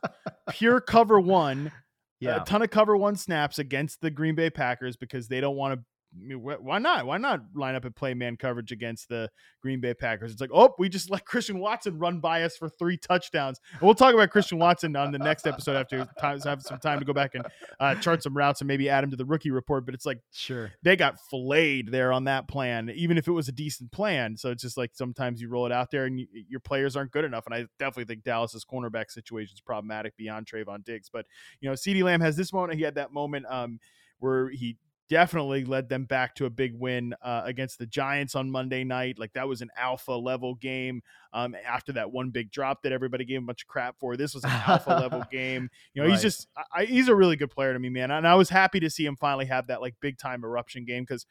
[0.49, 1.71] pure cover one,
[2.19, 5.55] yeah a ton of cover one snaps against the Green Bay Packers because they don't
[5.55, 5.85] want to.
[6.17, 7.05] Why not?
[7.05, 9.29] Why not line up and play man coverage against the
[9.61, 10.31] Green Bay Packers?
[10.31, 13.59] It's like, oh, we just let Christian Watson run by us for three touchdowns.
[13.73, 16.99] And we'll talk about Christian Watson on the next episode after time, have some time
[16.99, 17.45] to go back and
[17.79, 19.85] uh, chart some routes and maybe add him to the rookie report.
[19.85, 23.47] But it's like sure they got filleted there on that plan, even if it was
[23.47, 24.37] a decent plan.
[24.37, 27.11] So it's just like sometimes you roll it out there and you, your players aren't
[27.11, 27.45] good enough.
[27.45, 31.09] And I definitely think Dallas's cornerback situation is problematic beyond Trevon Diggs.
[31.11, 31.25] But
[31.59, 32.77] you know, CeeDee Lamb has this moment.
[32.77, 33.79] He had that moment um,
[34.19, 34.77] where he
[35.09, 39.19] definitely led them back to a big win uh, against the Giants on Monday night.
[39.19, 41.01] Like that was an alpha level game.
[41.33, 44.33] Um, after that one big drop that everybody gave a bunch of crap for, this
[44.33, 45.69] was an alpha level game.
[45.93, 48.11] You know, he's just I, he's a really good player to me, man.
[48.11, 51.03] And I was happy to see him finally have that like big time eruption game
[51.03, 51.25] because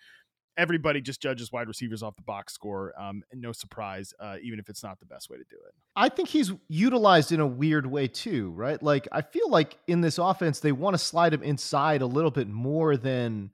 [0.57, 2.93] everybody just judges wide receivers off the box score.
[3.01, 5.75] Um, and no surprise, uh, even if it's not the best way to do it.
[5.97, 8.81] I think he's utilized in a weird way too, right?
[8.83, 12.31] Like I feel like in this offense they want to slide him inside a little
[12.31, 13.51] bit more than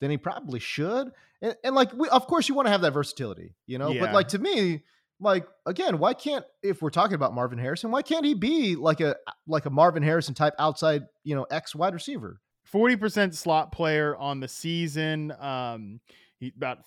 [0.00, 1.10] than he probably should.
[1.42, 3.90] And, and like we, of course you want to have that versatility, you know.
[3.90, 4.00] Yeah.
[4.00, 4.82] But like to me,
[5.20, 9.00] like again, why can't if we're talking about Marvin Harrison, why can't he be like
[9.00, 12.40] a like a Marvin Harrison type outside, you know, X wide receiver?
[12.64, 15.32] Forty percent slot player on the season.
[15.38, 16.00] Um,
[16.38, 16.78] he about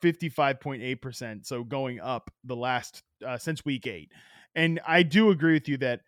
[0.00, 1.46] fifty five point eight percent.
[1.46, 4.10] So going up the last uh, since week eight.
[4.54, 6.00] And I do agree with you that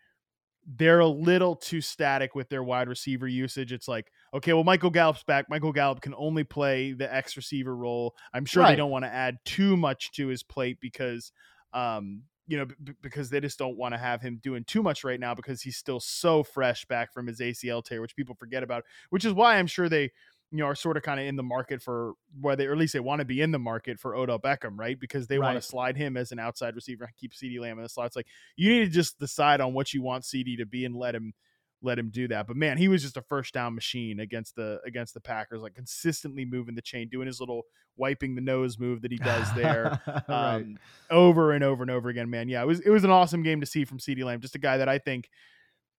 [0.65, 3.73] they're a little too static with their wide receiver usage.
[3.73, 5.49] It's like, okay, well, Michael Gallup's back.
[5.49, 8.15] Michael Gallup can only play the X receiver role.
[8.33, 11.31] I'm sure they don't want to add too much to his plate because,
[11.73, 15.03] um, you know, b- because they just don't want to have him doing too much
[15.03, 18.63] right now because he's still so fresh back from his ACL tear, which people forget
[18.63, 18.83] about.
[19.09, 20.11] Which is why I'm sure they,
[20.51, 22.77] you know, are sort of kind of in the market for where they, or at
[22.77, 24.97] least they want to be in the market for Odell Beckham, right?
[24.97, 27.83] Because they want to slide him as an outside receiver and keep CeeDee Lamb in
[27.83, 28.07] the slot.
[28.07, 30.95] It's like you need to just decide on what you want CD to be and
[30.95, 31.33] let him
[31.81, 32.47] let him do that.
[32.47, 35.75] But man, he was just a first down machine against the against the Packers, like
[35.75, 37.63] consistently moving the chain, doing his little
[37.95, 40.55] wiping the nose move that he does there Right.
[40.55, 40.77] um,
[41.09, 42.29] over and over and over again.
[42.29, 44.39] Man, yeah, it was it was an awesome game to see from CeeDee Lamb.
[44.41, 45.29] Just a guy that I think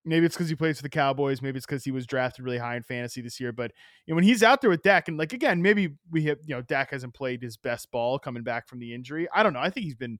[0.04, 2.58] maybe it's because he plays for the Cowboys, maybe it's because he was drafted really
[2.58, 3.52] high in fantasy this year.
[3.52, 3.72] But
[4.06, 6.54] you know, when he's out there with Dak, and like again, maybe we have you
[6.54, 9.28] know Dak hasn't played his best ball coming back from the injury.
[9.32, 9.60] I don't know.
[9.60, 10.18] I think he's been,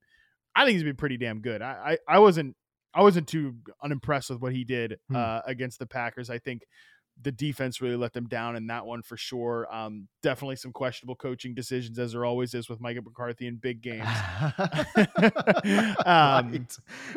[0.54, 1.62] I think he's been pretty damn good.
[1.62, 2.54] I I, I wasn't
[2.94, 5.16] I wasn't too unimpressed with what he did Hmm.
[5.16, 6.30] uh, against the Packers.
[6.30, 6.62] I think
[7.20, 9.66] the defense really let them down in that one for sure.
[9.74, 13.82] Um, definitely some questionable coaching decisions, as there always is with Mike McCarthy in big
[13.82, 14.06] games.
[16.06, 16.76] Um, right.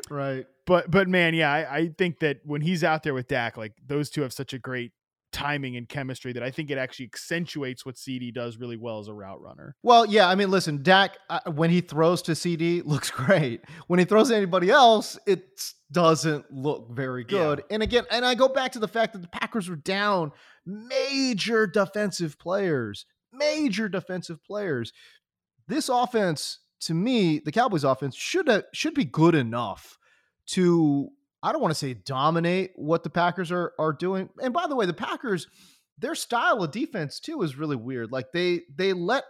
[0.09, 0.45] right.
[0.65, 3.73] but but man, yeah, I, I think that when he's out there with Dak, like
[3.85, 4.91] those two have such a great
[5.31, 9.07] timing and chemistry that I think it actually accentuates what CeeDee does really well as
[9.07, 9.75] a route runner.
[9.83, 13.61] Well, yeah, I mean, listen, Dak uh, when he throws to CeeDee looks great.
[13.87, 17.63] When he throws to anybody else, it doesn't look very good.
[17.69, 20.31] And again, and I go back to the fact that the Packers were down
[20.65, 24.93] major defensive players, major defensive players.
[25.67, 29.97] This offense, to me, the Cowboys offense should have, should be good enough
[30.47, 31.09] to
[31.43, 34.29] I don't want to say dominate what the Packers are are doing.
[34.41, 35.47] And by the way, the Packers
[35.97, 38.11] their style of defense too is really weird.
[38.11, 39.23] Like they they let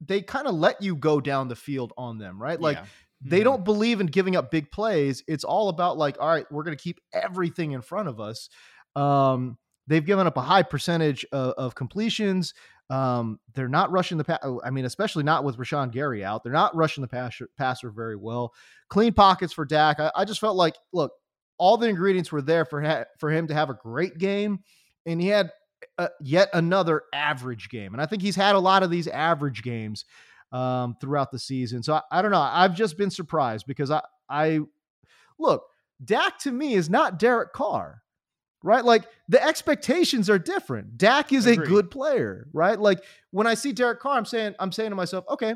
[0.00, 2.60] they kind of let you go down the field on them, right?
[2.60, 2.84] Like Yeah.
[3.22, 3.44] they Mhm.
[3.44, 5.22] don't believe in giving up big plays.
[5.26, 8.48] It's all about like, all right, we're going to keep everything in front of us.
[8.96, 12.54] Um, they've given up a high percentage of, of completions.
[12.90, 14.40] Um, they're not rushing the pass.
[14.62, 16.42] I mean, especially not with Rashan Gary out.
[16.44, 18.52] They're not rushing the passer, passer very well.
[18.90, 20.00] Clean pockets for Dak.
[20.00, 21.12] I, I just felt like, look,
[21.58, 24.60] all the ingredients were there for ha- for him to have a great game,
[25.06, 25.50] and he had
[25.98, 27.92] uh, yet another average game.
[27.92, 30.04] And I think he's had a lot of these average games
[30.52, 31.82] um, throughout the season.
[31.82, 32.40] So I, I don't know.
[32.40, 34.60] I've just been surprised because I I
[35.38, 35.64] look,
[36.04, 38.02] Dak to me is not Derek Carr,
[38.62, 38.84] right?
[38.84, 40.96] Like the expectations are different.
[40.96, 42.78] Dak is a good player, right?
[42.78, 45.54] Like when I see Derek Carr, I'm saying, I'm saying to myself, okay,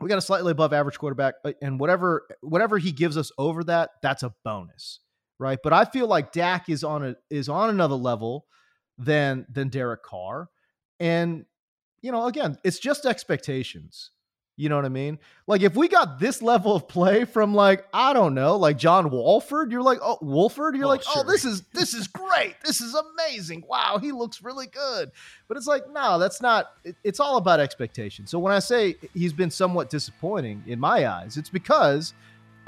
[0.00, 3.64] we got a slightly above average quarterback, uh, and whatever whatever he gives us over
[3.64, 5.00] that, that's a bonus,
[5.38, 5.58] right?
[5.62, 8.46] But I feel like Dak is on a is on another level
[8.98, 10.48] than than Derek Carr,
[11.00, 11.44] and
[12.02, 14.10] you know, again, it's just expectations.
[14.60, 15.20] You know what I mean?
[15.46, 19.08] Like if we got this level of play from like I don't know, like John
[19.08, 22.80] Wolford, you're like, oh Wolford, you're Oh, like, oh, this is this is great, this
[22.80, 23.62] is amazing.
[23.68, 25.12] Wow, he looks really good.
[25.46, 26.72] But it's like, no, that's not.
[26.82, 28.26] It, it's all about expectation.
[28.26, 32.12] So when I say he's been somewhat disappointing in my eyes, it's because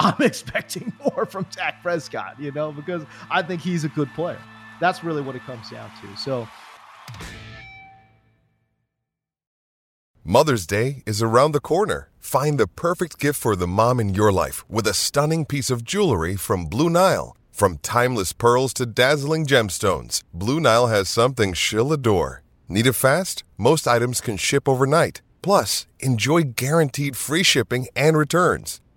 [0.00, 2.40] I'm expecting more from Dak Prescott.
[2.40, 4.40] You know, because I think he's a good player.
[4.80, 6.16] That's really what it comes down to.
[6.16, 6.48] So
[10.24, 12.10] Mother's Day is around the corner.
[12.18, 15.84] Find the perfect gift for the mom in your life with a stunning piece of
[15.84, 17.36] jewelry from Blue Nile.
[17.50, 22.42] From timeless pearls to dazzling gemstones, Blue Nile has something she'll adore.
[22.68, 23.44] Need it fast?
[23.58, 25.20] Most items can ship overnight.
[25.42, 28.80] Plus, enjoy guaranteed free shipping and returns.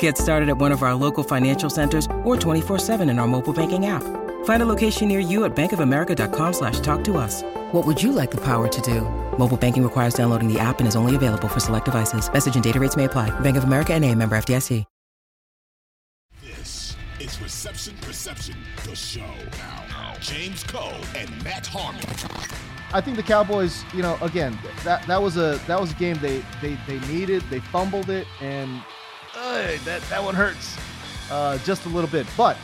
[0.00, 3.86] Get started at one of our local financial centers or 24-7 in our mobile banking
[3.86, 4.02] app.
[4.44, 7.44] Find a location near you at bankofamerica.com slash talk to us.
[7.72, 9.02] What would you like the power to do?
[9.38, 12.32] Mobile banking requires downloading the app and is only available for select devices.
[12.32, 13.30] Message and data rates may apply.
[13.40, 14.84] Bank of America and a member FDIC.
[16.42, 19.20] This is Reception Perception, the show.
[19.58, 22.00] Now, James Koh and Matt Harmon.
[22.92, 26.18] I think the Cowboys, you know, again, that that was a that was a game
[26.20, 27.42] they they they needed.
[27.50, 28.82] They fumbled it, and
[29.36, 30.76] that that one hurts
[31.30, 32.26] uh, just a little bit.
[32.36, 32.56] But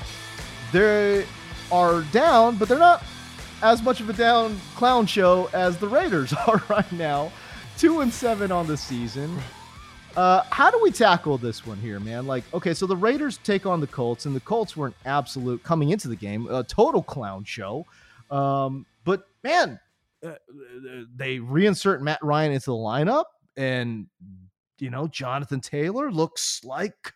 [0.72, 1.26] they
[1.70, 3.02] are down, but they're not
[3.62, 7.32] as much of a down clown show as the Raiders are right now.
[7.78, 9.38] Two and seven on the season.
[10.16, 12.26] Uh, how do we tackle this one here, man?
[12.26, 15.62] Like, okay, so the Raiders take on the Colts, and the Colts were an absolute
[15.62, 17.86] coming into the game, a total clown show.
[18.30, 19.80] Um, but man,
[20.24, 20.34] uh,
[21.16, 23.24] they reinsert Matt Ryan into the lineup,
[23.56, 24.06] and
[24.82, 27.14] you know Jonathan Taylor looks like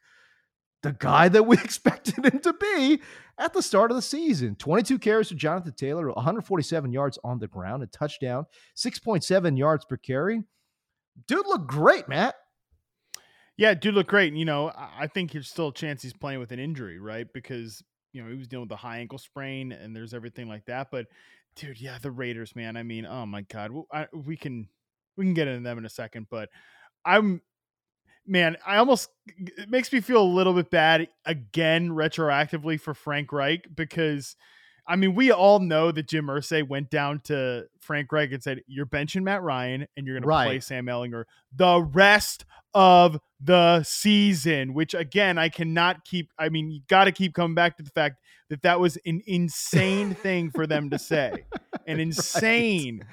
[0.85, 3.01] the guy that we expected him to be
[3.39, 4.55] at the start of the season.
[4.55, 8.47] 22 carries for Jonathan Taylor, 147 yards on the ground, a touchdown,
[8.77, 10.45] 6.7 yards per carry.
[11.27, 12.37] Dude looked great, Matt.
[13.57, 14.29] Yeah, dude look great.
[14.29, 17.27] And, You know, I think there's still a chance he's playing with an injury, right?
[17.35, 20.67] Because you know he was dealing with a high ankle sprain, and there's everything like
[20.67, 20.89] that.
[20.93, 21.07] But
[21.57, 22.77] dude, yeah, the Raiders, man.
[22.77, 23.73] I mean, oh my god,
[24.13, 24.69] we can
[25.17, 26.51] we can get into them in a second, but
[27.05, 27.41] I'm
[28.27, 33.33] man, I almost it makes me feel a little bit bad again retroactively for Frank
[33.33, 34.37] Reich because.
[34.89, 38.61] I mean, we all know that Jim Irsay went down to Frank Reich and said,
[38.69, 43.83] "You're benching Matt Ryan, and you're going to play Sam Ehlinger the rest of the
[43.83, 46.31] season." Which, again, I cannot keep.
[46.39, 49.23] I mean, you got to keep coming back to the fact that that was an
[49.27, 51.47] insane thing for them to say,
[51.89, 53.05] an insane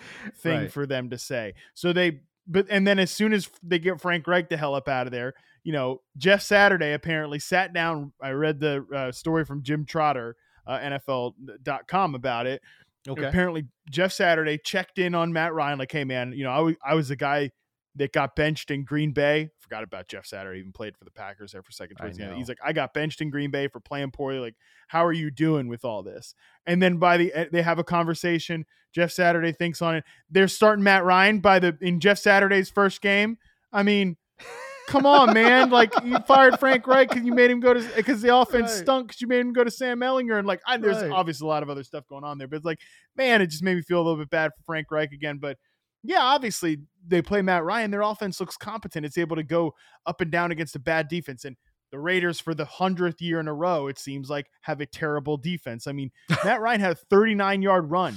[0.44, 0.72] thing Right.
[0.72, 1.56] for them to say.
[1.74, 4.88] So they, but and then as soon as they get Frank Reich the hell up
[4.88, 5.34] out of there,
[5.64, 8.14] you know, Jeff Saturday apparently sat down.
[8.22, 10.36] I read the uh, story from Jim Trotter,
[10.68, 12.62] uh, NFL.com about it.
[13.08, 13.26] Okay.
[13.26, 16.76] Apparently, Jeff Saturday checked in on Matt Ryan, like, "Hey, man, you know, I was
[16.86, 17.52] I was the guy
[17.96, 19.50] that got benched in Green Bay.
[19.60, 20.60] Forgot about Jeff Saturday.
[20.60, 21.98] Even played for the Packers there for a second.
[21.98, 22.36] Towards the end.
[22.38, 24.40] He's like, I got benched in Green Bay for playing poorly.
[24.40, 24.56] Like,
[24.88, 26.34] how are you doing with all this?
[26.66, 28.66] And then by the they have a conversation.
[28.94, 30.04] Jeff Saturday thinks on it.
[30.30, 33.38] They're starting Matt Ryan by the in Jeff Saturday's first game.
[33.72, 34.18] I mean,
[34.88, 35.70] come on, man!
[35.70, 38.82] Like you fired Frank Reich because you made him go to because the offense Right.
[38.82, 41.12] stunk because you made him go to Sam Ehlinger and like I, there's Right.
[41.12, 42.80] obviously a lot of other stuff going on there, but it's like
[43.16, 45.38] man, it just made me feel a little bit bad for Frank Reich again.
[45.38, 45.58] But
[46.04, 47.92] yeah, obviously they play Matt Ryan.
[47.92, 49.06] Their offense looks competent.
[49.06, 49.74] It's able to go
[50.06, 51.46] up and down against a bad defense.
[51.46, 51.56] And
[51.92, 55.38] the Raiders, for the hundredth year in a row, it seems like have a terrible
[55.38, 55.88] defense.
[55.88, 56.12] I mean,
[56.44, 58.16] Matt Ryan had a 39 yard run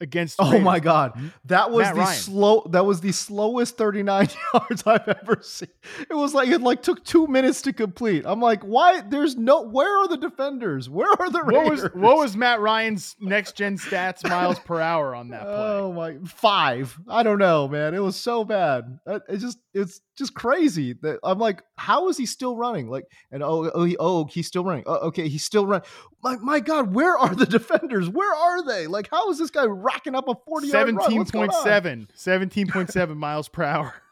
[0.00, 0.36] against.
[0.36, 1.28] the Oh my God, mm-hmm.
[1.46, 2.16] that was Matt the Ryan.
[2.18, 2.66] slow.
[2.70, 5.68] That was the slowest 39 yards I've ever seen.
[6.10, 8.24] It was like it like took two minutes to complete.
[8.26, 9.00] I'm like, why?
[9.00, 9.62] There's no.
[9.62, 10.88] Where are the defenders?
[10.88, 11.82] Where are the What Raiders?
[11.82, 15.52] was what was Matt Ryan's next gen stats miles per hour on that play?
[15.52, 16.98] Oh my, five.
[17.08, 17.94] I don't know, man.
[17.94, 18.98] It was so bad.
[19.06, 22.88] It just it's just crazy that I'm like, how is he still running?
[22.88, 24.84] Like, and oh, oh, he, oh he's still running.
[24.86, 25.86] Oh, okay, he's still running.
[26.22, 28.08] My, my God, where are the defenders?
[28.08, 28.86] Where are they?
[28.86, 31.16] Like, how is this guy racking up a 40 yard run?
[31.16, 31.66] What's going on?
[31.66, 33.94] 17.7, 17.7 miles per hour.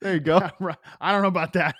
[0.00, 0.38] There you go.
[1.00, 1.74] I don't know about that.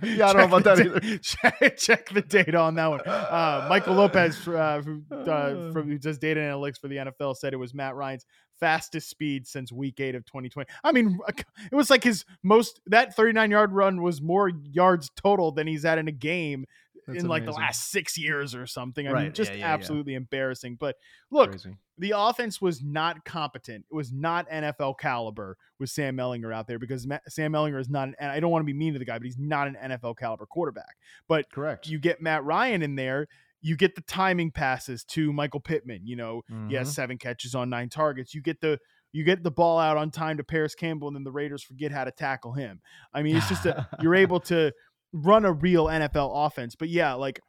[0.00, 1.18] Yeah, I don't know about that either.
[1.18, 3.00] Check, check the data on that one.
[3.00, 7.52] Uh, Michael Lopez, uh, who, uh, from, who does data analytics for the NFL, said
[7.52, 8.26] it was Matt Ryan's
[8.60, 10.68] fastest speed since week eight of 2020.
[10.82, 15.52] I mean, it was like his most, that 39 yard run was more yards total
[15.52, 16.64] than he's had in a game
[17.06, 19.06] That's in like the last six years or something.
[19.06, 19.74] I Right, mean, just yeah, yeah, yeah.
[19.74, 20.76] absolutely embarrassing.
[20.80, 20.96] But
[21.30, 21.76] look, Crazy.
[21.98, 23.84] the offense was not competent.
[23.90, 27.90] It was not NFL caliber with Sam Ehlinger out there because Ma- Sam Ehlinger is
[27.90, 29.66] not, an, and I don't want to be mean to the guy, but he's not
[29.68, 30.96] an NFL caliber quarterback.
[31.28, 33.26] But correct, you get Matt Ryan in there.
[33.66, 36.06] You get the timing passes to Michael Pittman.
[36.06, 36.92] You know, he has Mhm.
[36.94, 38.34] seven catches on nine targets.
[38.34, 38.78] You get the
[39.12, 41.92] you get the ball out on time to Parris Campbell, and then the Raiders forget
[41.92, 42.80] how to tackle him.
[43.12, 44.72] I mean, it's just a you're able to
[45.12, 46.74] run a real NFL offense.
[46.74, 47.40] But yeah, like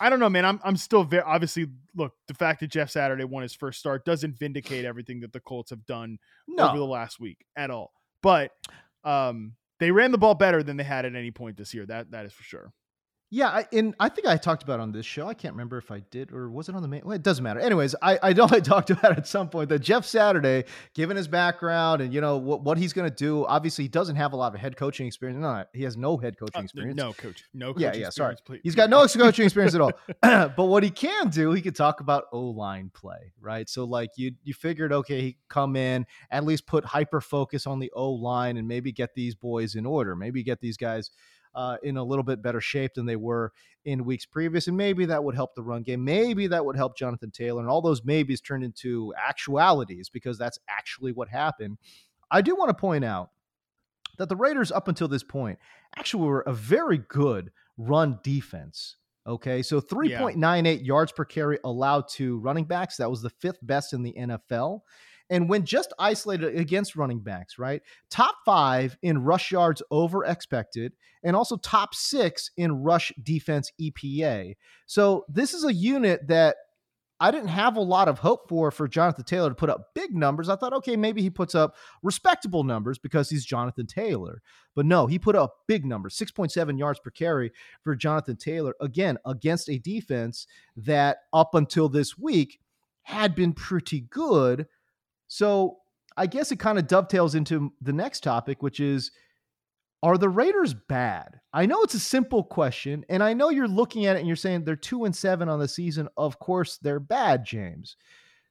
[0.00, 0.44] I don't know, man.
[0.46, 4.04] I'm I'm still very obviously look, the fact that Jeff Saturday won his first start
[4.06, 6.68] doesn't vindicate everything that the Colts have done No.
[6.70, 7.92] over the last week at all.
[8.22, 8.52] But
[9.04, 11.84] um they ran the ball better than they had at any point this year.
[11.84, 12.72] That that is for sure.
[13.34, 15.26] Yeah, I, and I think I talked about it on this show.
[15.26, 17.00] I can't remember if I did or was it on the main.
[17.02, 17.60] Well, it doesn't matter.
[17.60, 21.16] Anyways, I, I know I talked about it at some point that Jeff Saturday, given
[21.16, 24.34] his background and you know what, what he's going to do, obviously he doesn't have
[24.34, 25.40] a lot of head coaching experience.
[25.40, 26.94] No, he has no head coaching Uh, experience.
[26.98, 28.10] no coach, no yeah, yeah.
[28.10, 29.92] Sorry, please- he's got no coaching experience at all.
[30.20, 33.66] but what he can do, he could talk about O line play, right?
[33.66, 37.78] So like you you figured, okay, he come in at least put hyper focus on
[37.78, 41.10] the O line and maybe get these boys in order, maybe get these guys
[41.54, 43.52] uh, in a little bit better shape than they were
[43.84, 46.04] in weeks previous, and maybe that would help the run game.
[46.04, 50.58] Maybe that would help Jonathan Taylor, and all those maybes turned into actualities because that's
[50.68, 51.78] actually what happened.
[52.30, 53.30] I do want to point out
[54.18, 55.58] that the Raiders, up until this point,
[55.96, 58.96] actually were a very good run defense.
[59.26, 62.96] Okay, so 3.98 yards per carry allowed to running backs.
[62.96, 64.80] That was the fifth best in the NFL.
[65.30, 67.82] And when just isolated against running backs, right?
[68.10, 70.92] Top five in rush yards over expected,
[71.22, 74.54] and also top six in rush defense EPA.
[74.86, 76.56] So this is a unit that
[77.22, 80.12] I didn't have a lot of hope for for Jonathan Taylor to put up big
[80.12, 80.48] numbers.
[80.48, 84.42] I thought, okay, maybe he puts up respectable numbers because he's Jonathan Taylor.
[84.74, 87.52] But no, he put up big numbers 6.7 yards per carry
[87.84, 92.58] for Jonathan Taylor, again, against a defense that up until this week
[93.02, 94.66] had been pretty good.
[95.32, 95.78] So
[96.14, 99.12] I guess it kind of dovetails into the next topic, which is
[100.02, 101.40] are the Raiders bad?
[101.54, 104.36] I know it's a simple question, and I know you're looking at it and you're
[104.36, 106.06] saying they're two and seven on the season.
[106.18, 107.96] Of course, they're bad, James.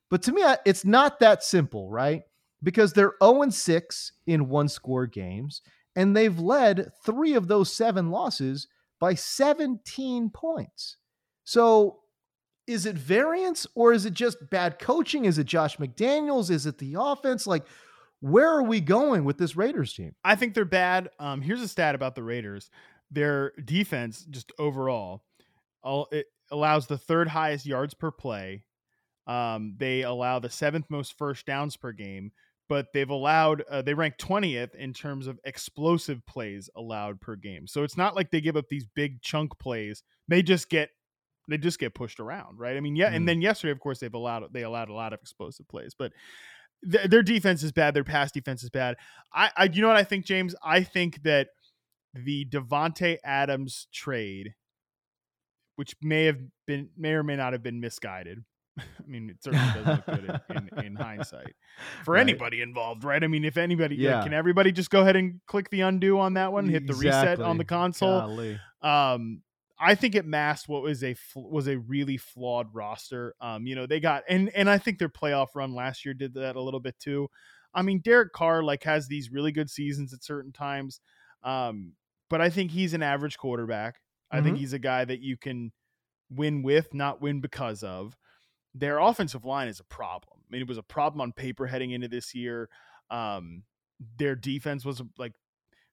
[0.10, 2.24] But to me, it's not that simple, right?
[2.64, 5.62] Because they're 0 and 6 in one score games,
[5.96, 8.68] and they've led three of those seven losses
[9.00, 10.98] by 17 points.
[11.44, 12.01] So
[12.68, 15.26] is it variance or is it just bad coaching?
[15.26, 16.50] Is it Josh McDaniels?
[16.50, 17.48] Is it the offense?
[17.48, 17.66] Like,
[18.20, 20.14] where are we going with this Raiders team?
[20.24, 21.10] I think they're bad.
[21.20, 22.70] Um, here's a stat about the Raiders:
[23.10, 25.24] their defense, just overall,
[25.84, 28.64] all, it allows the third highest yards per play.
[29.28, 32.32] Um, they allow the seventh most first downs per game,
[32.70, 37.66] but they've allowed uh, they rank twentieth in terms of explosive plays allowed per game.
[37.68, 40.90] So it's not like they give up these big chunk plays; they just get
[41.48, 42.78] they just get pushed around, right?
[42.78, 43.16] I mean, yeah, Mm.
[43.16, 46.14] and then yesterday, of course, they've allowed they allowed a lot of explosive plays, but
[46.90, 47.94] th- their defense is bad.
[47.94, 48.96] Their pass defense is bad.
[49.34, 50.56] I, I, you know what I think, James?
[50.64, 51.48] I think that
[52.14, 54.54] the Davante Adams trade,
[55.76, 58.44] which may have been, may or may not have been misguided.
[58.80, 61.54] I mean, it certainly doesn't look good in, in, in hindsight
[62.06, 62.22] for Right.
[62.22, 63.24] anybody involved, right?
[63.24, 64.18] I mean, if anybody, yeah.
[64.20, 64.24] Yeah.
[64.24, 67.40] can everybody just go ahead and click the undo on that one, hit the reset
[67.42, 68.20] on the console?
[68.22, 68.60] Golly.
[68.82, 69.42] um
[69.82, 73.36] I think it masked what was a was a really flawed roster.
[73.42, 76.36] Um, you know, they got and and I think their playoff run last year did
[76.36, 77.30] that a little bit too.
[77.74, 81.00] I mean, Derek Carr like has these really good seasons at certain times,
[81.44, 81.94] um,
[82.30, 84.02] but I think he's an average quarterback.
[84.30, 84.60] I think Mhm.
[84.60, 85.72] he's a guy that you can
[86.30, 88.18] win with, not win because of.
[88.74, 90.40] Their offensive line is a problem.
[90.42, 92.70] I mean, it was a problem on paper heading into this year.
[93.10, 93.64] Um,
[94.18, 95.34] their defense was like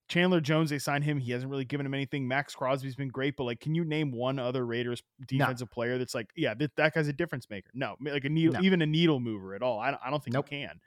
[0.09, 1.19] Chandler Jones, they signed him.
[1.19, 2.27] He hasn't really given him anything.
[2.27, 6.15] Maxx Crosby's been great, but like, can you name one other Raiders defensive player that's
[6.15, 7.71] like, yeah, that, that guy's a difference maker?
[7.75, 8.61] No, like a needle, No.
[8.63, 9.79] even a needle mover at all.
[9.79, 10.47] I don't, I don't think Nope.
[10.51, 10.81] you can.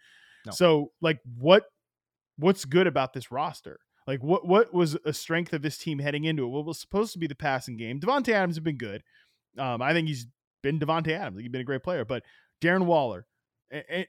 [0.48, 0.52] No.
[0.52, 1.66] So, like, what
[2.38, 3.80] what's good about this roster?
[4.08, 6.48] Like, what what was a strength of this team heading into it?
[6.48, 8.00] What was supposed to be the passing game?
[8.00, 9.04] Davante Adams has been good.
[9.58, 10.26] Um, I think he's
[10.64, 11.40] been Davante Adams.
[11.42, 12.24] He's been a great player, but
[12.60, 13.28] Darren Waller, And th- th-
[13.72, 14.06] I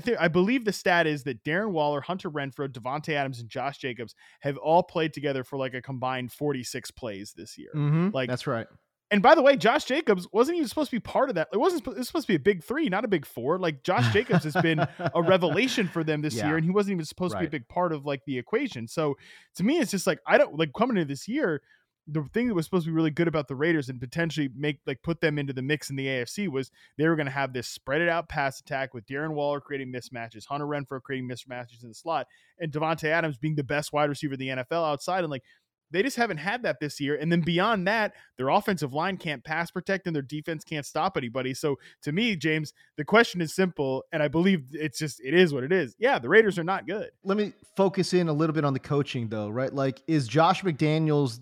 [0.00, 3.78] think I believe the stat is that Darren Waller, Hunter Renfrow, Davante Adams, and Josh
[3.78, 7.70] Jacobs have all played together for like a combined 46 plays this year.
[7.74, 8.66] Mhm, Like that's right.
[9.10, 11.48] And by the way, Josh Jacobs wasn't even supposed to be part of that.
[11.52, 11.86] It wasn't.
[11.86, 13.58] It was supposed to be a big three, not a big four.
[13.58, 16.46] Like Josh Jacobs has been a revelation for them this Yeah.
[16.48, 18.88] year, and he wasn't even supposed to be a big part of like the equation.
[18.88, 19.16] So
[19.56, 21.60] to me, it's just like I don't like coming into this year.
[22.08, 24.80] The thing that was supposed to be really good about the Raiders and potentially make
[24.86, 27.52] like put them into the mix in the AFC was they were going to have
[27.52, 31.82] this spread it out pass attack with Darren Waller creating mismatches, Hunter Renfrow creating mismatches
[31.82, 32.26] in the slot,
[32.58, 35.20] and Davante Adams being the best wide receiver in the NFL outside.
[35.20, 35.44] And like
[35.92, 37.16] they just haven't had that this year.
[37.16, 41.16] And then beyond that, their offensive line can't pass protect and their defense can't stop
[41.16, 41.54] anybody.
[41.54, 45.52] So to me, James, the question is simple, and I believe it's just it is
[45.52, 45.94] what it is.
[45.98, 47.10] Yeah, the Raiders are not good.
[47.22, 49.72] Let me focus in a little bit on the coaching though, right?
[49.72, 51.40] Like, is Josh McDaniels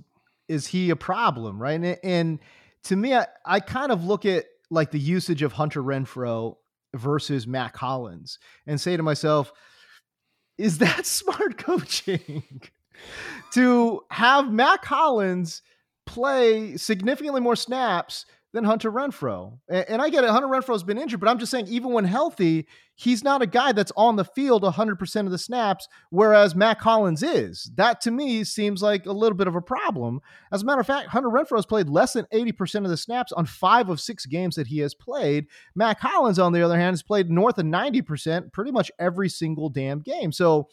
[0.50, 1.80] is he a problem, right?
[1.80, 2.38] And, and
[2.84, 6.56] to me, I, I kind of look at like the usage of Hunter Renfrow
[6.94, 9.52] versus Mack Hollins and say to myself,
[10.58, 12.60] is that smart coaching
[13.52, 15.62] to have Mack Hollins
[16.04, 19.58] play significantly more snaps than Hunter Renfrow?
[19.68, 22.04] And, and I get it, Hunter Renfrow's been injured, but I'm just saying, even when
[22.04, 26.80] healthy, he's not a guy that's on the field 100% of the snaps, whereas Mack
[26.80, 27.70] Hollins is.
[27.76, 30.20] That to me seems like a little bit of a problem.
[30.52, 33.32] As a matter of fact, Hunter Renfrow has played less than 80% of the snaps
[33.32, 35.46] on five of six games that he has played.
[35.74, 39.68] Mack Hollins, on the other hand, has played north of 90% pretty much every single
[39.68, 40.32] damn game.
[40.32, 40.68] So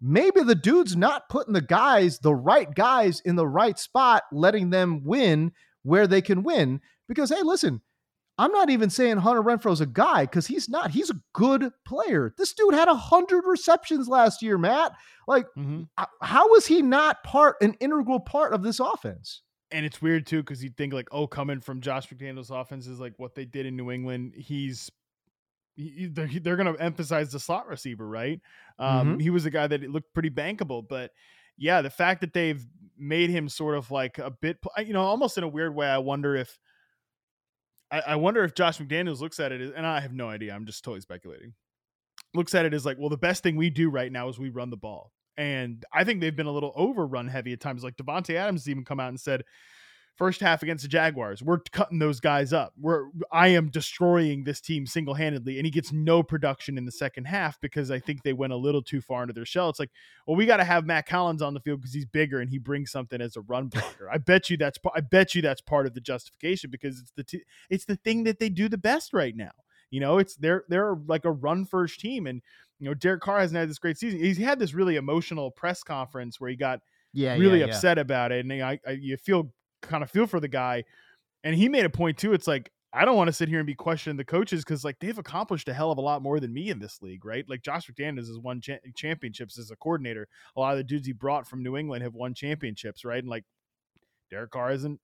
[0.00, 4.70] maybe the dude's not putting the guys, the right guys, in the right spot, letting
[4.70, 5.52] them win
[5.82, 6.80] where they can win.
[7.08, 7.80] Because, hey, listen,
[8.36, 10.90] I'm not even saying Hunter Renfrow's a guy because he's not.
[10.92, 12.34] He's a good player.
[12.38, 14.92] This dude had 100 receptions last year, Matt.
[15.26, 15.46] Like,
[15.98, 19.42] h- how is he not part, an integral part of this offense?
[19.70, 23.00] And it's weird too because you think like, oh, coming from Josh McDaniels' offense is
[23.00, 24.34] like what they did in New England.
[24.36, 24.90] He's
[25.76, 28.40] they're, they're going to emphasize the slot receiver, right?
[28.78, 29.22] Um, Mhm.
[29.22, 31.10] He was a guy that looked pretty bankable, but
[31.56, 32.64] yeah, the fact that they've
[32.96, 35.86] made him sort of like a bit, you know, almost in a weird way.
[35.88, 36.58] I wonder if
[37.90, 40.54] I, I wonder if Josh McDaniels looks at it, and I have no idea.
[40.54, 41.54] I'm just totally speculating.
[42.34, 44.50] Looks at it as like, well, the best thing we do right now is we
[44.50, 47.82] run the ball, and I think they've been a little overrun heavy at times.
[47.84, 49.44] Like Davante Adams even come out and said,
[50.18, 52.74] first half against the Jaguars, we're cutting those guys up.
[52.78, 56.92] We're I am destroying this team single handedly, and he gets no production in the
[56.92, 59.70] second half because I think they went a little too far into their shell.
[59.70, 59.90] It's like,
[60.26, 62.58] well, we got to have Mack Hollins on the field because he's bigger and he
[62.58, 64.10] brings something as a run blocker.
[64.10, 67.24] I bet you that's I bet you that's part of the justification because it's the
[67.24, 69.52] t- it's the thing that they do the best right now.
[69.90, 72.42] You know, it's they're they're like a run first team, and
[72.80, 74.18] you know Derek Carr hasn't had this great season.
[74.18, 76.80] He's had this really emotional press conference where he got
[77.12, 77.74] Yeah, really yeah, yeah.
[77.74, 79.52] upset about it, and I, I you feel
[79.82, 80.84] kind of feel for the guy.
[81.44, 82.32] And he made a point too.
[82.32, 84.98] It's like I don't want to sit here and be questioning the coaches because like
[84.98, 87.44] they've accomplished a hell of a lot more than me in this league, right?
[87.48, 90.26] Like Josh McDaniels has won cha- championships as a coordinator.
[90.56, 93.18] A lot of the dudes he brought from New England have won championships, right?
[93.18, 93.44] And like
[94.30, 95.00] Derek Carr isn't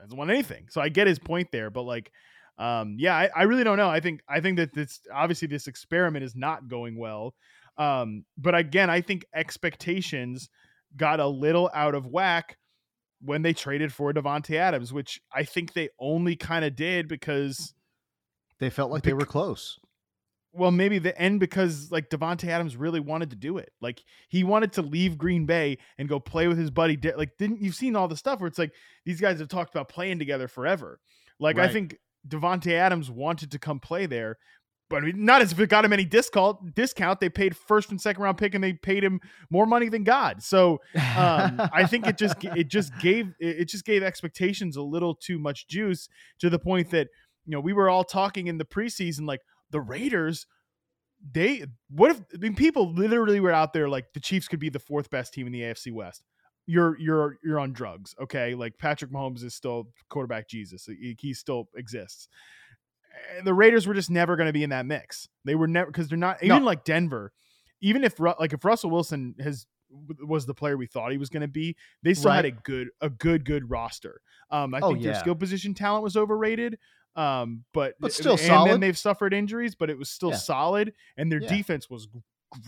[0.00, 0.66] hasn't won anything.
[0.70, 2.12] So I get his point there, but like,
[2.56, 3.90] um, yeah, I, I really don't know.
[3.90, 7.34] I think I think that this obviously this experiment is not going well.
[7.78, 10.48] Um, but again, I think expectations
[10.96, 12.58] got a little out of whack
[13.22, 17.74] when they traded for Davante Adams, which I think they only kind of did because
[18.58, 19.78] They felt like they were close.
[20.52, 23.70] well, maybe the end because like Davante Adams really wanted to do it.
[23.80, 26.96] Like he wanted to leave Green Bay and go play with his buddy.
[26.96, 28.72] De- like, didn't you've seen all the stuff where it's like
[29.04, 30.98] these guys have talked about playing together forever.
[31.38, 31.96] Like I think
[32.28, 34.36] Devonte Adams wanted to come play there,
[34.90, 36.74] but I mean, not as if it got him any discount.
[36.74, 37.20] Discount.
[37.20, 40.42] They paid first and second round pick, and they paid him more money than God.
[40.42, 40.80] So
[41.16, 45.38] um, I think it just it just gave it just gave expectations a little too
[45.38, 46.08] much juice
[46.40, 47.08] to the point that
[47.46, 50.46] you know we were all talking in the preseason like the Raiders.
[51.32, 54.70] They what if I mean people literally were out there like the Chiefs could be
[54.70, 56.24] the fourth best team in the AFC West.
[56.66, 58.56] You're you're you're on drugs, okay?
[58.56, 60.86] Like Patrick Mahomes is still quarterback Jesus.
[60.86, 62.28] He, he still exists.
[63.36, 65.28] And the Raiders were just never going to be in that mix.
[65.44, 66.64] They were never because they're not even No.
[66.64, 67.32] like Denver.
[67.80, 69.66] Even if like if Russell Wilson has
[70.20, 72.88] was the player we thought he was going to be, they still had a good
[73.00, 74.20] a good good roster.
[74.50, 76.78] Um, I Oh, think their skill position talent was overrated.
[77.16, 78.70] Um, but But still and solid.
[78.70, 80.36] then they've suffered injuries, but it was still Yeah.
[80.36, 81.48] solid, and their Yeah.
[81.48, 82.06] defense was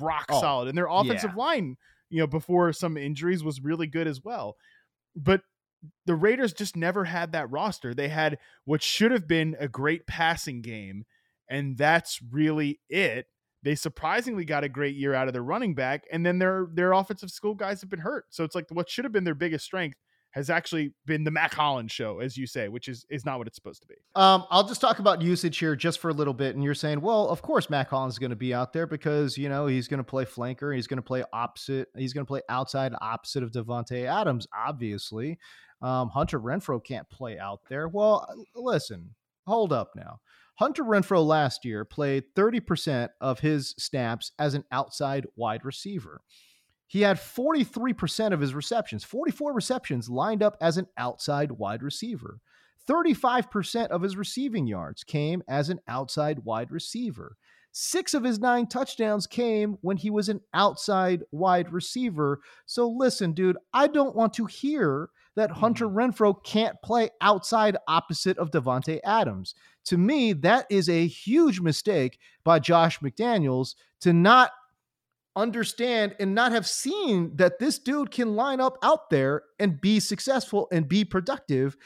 [0.00, 1.36] rock Oh, solid, and their offensive yeah.
[1.36, 1.76] line,
[2.10, 4.56] you know, before some injuries was really good as well.
[5.14, 5.42] But
[6.06, 7.94] the Raiders just never had that roster.
[7.94, 11.04] They had what should have been a great passing game,
[11.48, 13.26] and that's really it.
[13.62, 16.92] They surprisingly got a great year out of their running back, and then their their
[16.92, 18.26] offensive school guys have been hurt.
[18.30, 19.98] So it's like what should have been their biggest strength
[20.32, 23.46] has actually been the Mack Hollins show, as you say, which is is not what
[23.46, 23.94] it's supposed to be.
[24.14, 26.54] Um, I'll just talk about usage here just for a little bit.
[26.54, 29.36] And you're saying, well, of course, Mack Hollins is going to be out there because,
[29.36, 30.74] you know, he's going to play flanker.
[30.74, 31.88] He's going to play opposite.
[31.96, 35.38] He's going to play outside opposite of Davante Adams, obviously.
[35.82, 37.88] Um, Hunter Renfrow can't play out there.
[37.88, 39.14] Well, listen,
[39.46, 40.20] hold up now.
[40.56, 46.20] Hunter Renfrow last year played 30% of his snaps as an outside wide receiver.
[46.86, 52.38] He had 43% of his receptions, 44 receptions lined up as an outside wide receiver.
[52.88, 57.36] 35% of his receiving yards came as an outside wide receiver.
[57.72, 62.40] Six of his nine touchdowns came when he was an outside wide receiver.
[62.66, 65.94] So listen, dude, I don't want to hear that Hunter mm.
[65.94, 69.54] Renfrow can't play outside opposite of Davante Adams.
[69.86, 74.50] To me, that is a huge mistake by Josh McDaniels to not
[75.34, 79.98] understand and not have seen that this dude can line up out there and be
[79.98, 81.76] successful and be productive.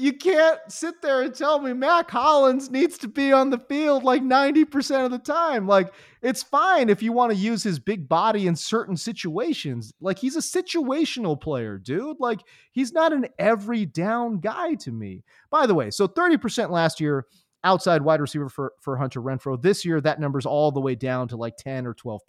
[0.00, 4.02] You can't sit there and tell me Mack Hollins needs to be on the field
[4.02, 5.66] like 90% of the time.
[5.66, 5.92] Like,
[6.22, 9.92] it's fine if you want to use his big body in certain situations.
[10.00, 12.18] Like, he's a situational player, dude.
[12.18, 12.40] Like,
[12.72, 15.22] he's not an every down guy to me.
[15.50, 17.26] By the way, so 30% last year
[17.62, 19.60] outside wide receiver for, for Hunter Renfrow.
[19.60, 22.20] This year, that number's all the way down to like 10 or 12%.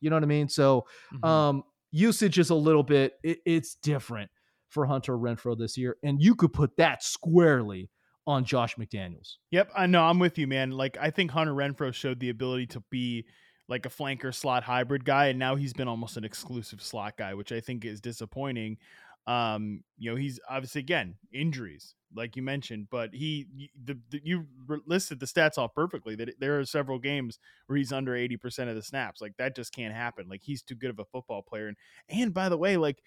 [0.00, 0.48] You know what I mean?
[0.48, 1.24] So, Mm-hmm.
[1.24, 4.30] um, usage is a little bit, it, it's different
[4.70, 5.96] for Hunter Renfrow this year.
[6.02, 7.90] And you could put that squarely
[8.26, 9.36] on Josh McDaniels.
[9.50, 10.02] Yep, I know.
[10.02, 10.70] I'm with you, man.
[10.70, 13.26] Like I think Hunter Renfrow showed the ability to be
[13.68, 17.34] like a flanker slot hybrid guy, and now he's been almost an exclusive slot guy,
[17.34, 18.78] which I think is disappointing.
[19.26, 24.46] Um, you know, he's obviously again injuries, like you mentioned, but he the, the you
[24.86, 26.16] listed the stats off perfectly.
[26.16, 29.20] That there are several games where he's under eighty percent of the snaps.
[29.20, 30.26] Like that just can't happen.
[30.28, 31.68] Like he's too good of a football player.
[31.68, 31.76] And
[32.08, 33.02] and by the way, like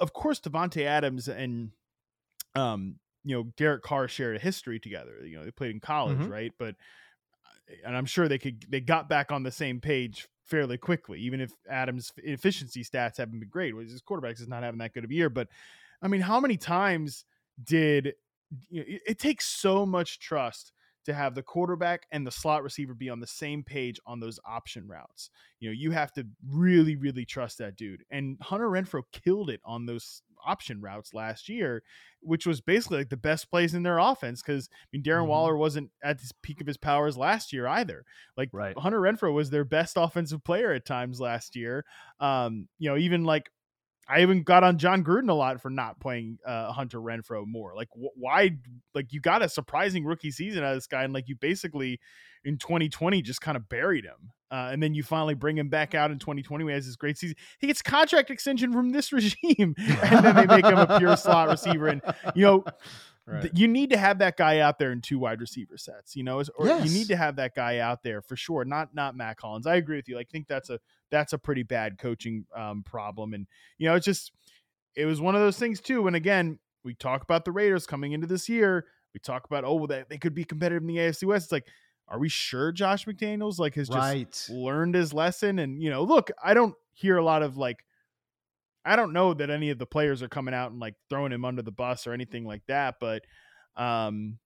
[0.00, 1.72] of course Davante Adams and
[2.54, 5.24] um you know Derek Carr shared a history together.
[5.24, 6.30] You know they played in college, Mhm.
[6.30, 6.52] right?
[6.58, 6.76] But
[7.84, 11.40] and I'm sure they could they got back on the same page fairly quickly, even
[11.40, 13.74] if Adams' efficiency stats haven't been great.
[13.74, 15.48] His quarterbacks is not having that good of a year, but
[16.00, 17.24] I mean, how many times
[17.62, 18.14] did
[18.68, 20.72] you know, it, it takes so much trust
[21.06, 24.38] to have the quarterback and the slot receiver be on the same page on those
[24.46, 25.30] option routes.
[25.60, 28.04] You know, you have to really, really trust that dude.
[28.10, 31.82] And Hunter Renfrow killed it on those option routes last year,
[32.20, 34.42] which was basically like the best plays in their offense.
[34.42, 35.28] Because I mean, Darren Mhm.
[35.28, 38.04] Waller wasn't at his peak of his powers last year either.
[38.36, 38.76] Like Right.
[38.78, 41.84] Hunter Renfrow was their best offensive player at times last year.
[42.20, 43.50] Um, you know, even like
[44.08, 47.74] I even got on Jon Gruden a lot for not playing uh, Hunter Renfrow more.
[47.74, 48.52] Like, wh- why?
[48.94, 51.98] Like, you got a surprising rookie season out of this guy, and like you basically
[52.44, 55.94] in 2020 just kind of buried him, uh, and then you finally bring him back
[55.94, 57.36] out in 2020 when he has this great season.
[57.58, 61.48] He gets contract extension from this regime, and then they make him a pure slot
[61.48, 61.88] receiver.
[61.88, 62.00] And
[62.34, 62.64] you know,
[63.40, 66.14] th- you need to have that guy out there in two wide receiver sets.
[66.16, 66.84] You know, or Yes.
[66.86, 68.64] you need to have that guy out there for sure.
[68.64, 69.66] Not not Mack Hollins.
[69.66, 70.16] I agree with you.
[70.16, 70.78] Like, I think that's a
[71.10, 73.34] that's a pretty bad coaching um, problem.
[73.34, 73.46] And
[73.78, 74.32] you know, it's just
[74.94, 76.06] it was one of those things too.
[76.06, 78.86] And again, we talk about the Raiders coming into this year.
[79.14, 81.46] We talk about oh, well, they they could be competitive in the AFC West.
[81.46, 81.66] It's like,
[82.08, 84.46] are we sure Josh McDaniels like has just Right.
[84.50, 85.58] learned his lesson?
[85.58, 87.84] And you know, look, I don't hear a lot of like.
[88.86, 91.44] I don't know that any of the players are coming out and like throwing him
[91.44, 93.22] under the bus or anything like that, but
[93.76, 94.38] um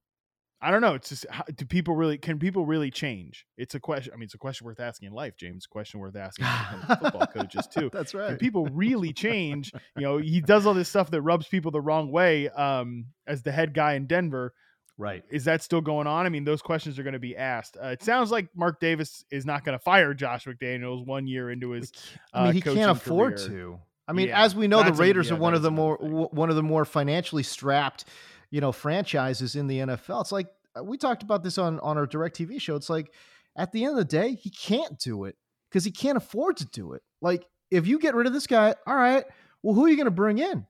[0.62, 0.92] I don't know.
[0.92, 3.46] It's just how, do people really can people really change?
[3.56, 4.12] It's a question.
[4.12, 5.56] I mean, it's a question worth asking in life, James.
[5.56, 7.88] It's a question worth asking when it comes to football coaches too.
[7.94, 8.28] That's right.
[8.28, 9.72] Can people really change?
[9.96, 12.50] You know, he does all this stuff that rubs people the wrong way.
[12.50, 14.52] Um, as the head guy in Denver,
[14.98, 15.24] Right.
[15.30, 16.26] is that still going on?
[16.26, 17.78] I mean, those questions are going to be asked.
[17.82, 21.50] Uh, it sounds like Mark Davis is not going to fire Josh McDaniels one year
[21.50, 21.90] into his.
[22.34, 23.48] I mean, uh, he can't afford career.
[23.48, 23.78] to.
[24.10, 25.70] I mean, Yeah, as we know, the that's a- Raiders yeah, are one of the
[25.70, 28.04] more w- one of the more financially strapped,
[28.50, 30.20] you know, franchises in the NFL.
[30.22, 32.74] It's like uh, we talked about this on on our Direct TV show.
[32.76, 33.12] It's like
[33.56, 35.36] at the end of the day, he can't do it
[35.70, 37.02] because he can't afford to do it.
[37.22, 39.24] Like if you get rid of this guy, all right,
[39.62, 40.66] well, who are you going to bring in?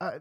[0.00, 0.20] Uh,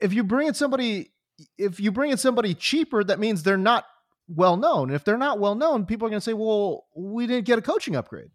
[0.00, 1.12] if you bring in somebody,
[1.56, 3.84] if you bring in somebody cheaper, that means they're not
[4.28, 4.88] well known.
[4.88, 7.58] And if they're not well known, people are going to say, "Well, we didn't get
[7.58, 8.30] a coaching upgrade."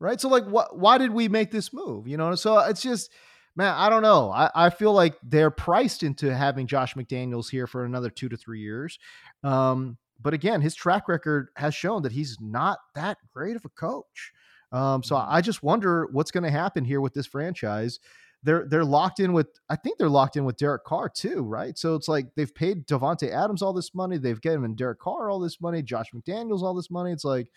[0.00, 0.20] Right?
[0.20, 0.78] So like, what?
[0.78, 2.06] Why did we make this move?
[2.06, 3.10] You know, so it's just,
[3.56, 4.30] man, I don't know.
[4.30, 8.36] I, I feel like they're priced into having Josh McDaniels here for another two to
[8.36, 8.98] three years.
[9.42, 13.68] Um, but again, his track record has shown that he's not that great of a
[13.70, 14.32] coach.
[14.72, 18.00] Um, so I just wonder what's going to happen here with this franchise.
[18.44, 21.76] They're they're locked in with I think they're locked in with Derek Carr too, right?
[21.76, 25.40] So it's like they've paid Davante Adams all this money, they've given Derek Carr all
[25.40, 27.10] this money, Josh McDaniels all this money.
[27.10, 27.48] It's like,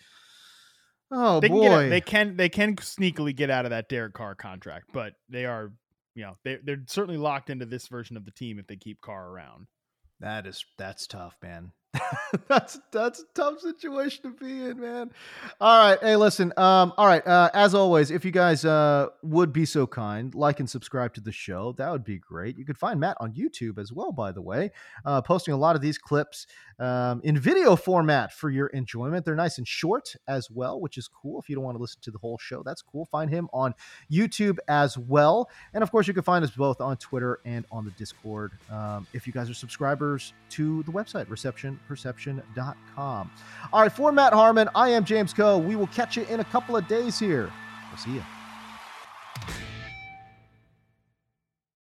[1.12, 4.14] oh they boy, Can get, they can they can sneakily get out of that Derek
[4.14, 5.72] Carr contract, but they are
[6.14, 9.00] you know they they're certainly locked into this version of the team if they keep
[9.00, 9.66] Carr around.
[10.20, 11.72] That is that's tough, man.
[12.48, 15.10] that's that's a tough situation to be in, man.
[15.60, 16.52] All right, hey, listen.
[16.56, 17.26] Um, all right.
[17.26, 21.20] Uh, as always, if you guys uh would be so kind, like and subscribe to
[21.20, 22.56] the show, that would be great.
[22.56, 24.70] You could find Matt on YouTube as well, by the way,
[25.04, 26.46] uh, posting a lot of these clips
[26.78, 29.26] um, in video format for your enjoyment.
[29.26, 31.40] They're nice and short as well, which is cool.
[31.40, 33.04] If you don't want to listen to the whole show, that's cool.
[33.04, 33.74] Find him on
[34.10, 37.84] YouTube as well, and of course, you can find us both on Twitter and on
[37.84, 38.52] the Discord.
[38.70, 43.30] Um, if you guys are subscribers to the website, Reception perception.com.
[43.72, 45.58] All right, for Matt Harmon, I am James Koh.
[45.58, 47.50] We will catch you in a couple of days here.
[47.90, 48.24] We'll see you.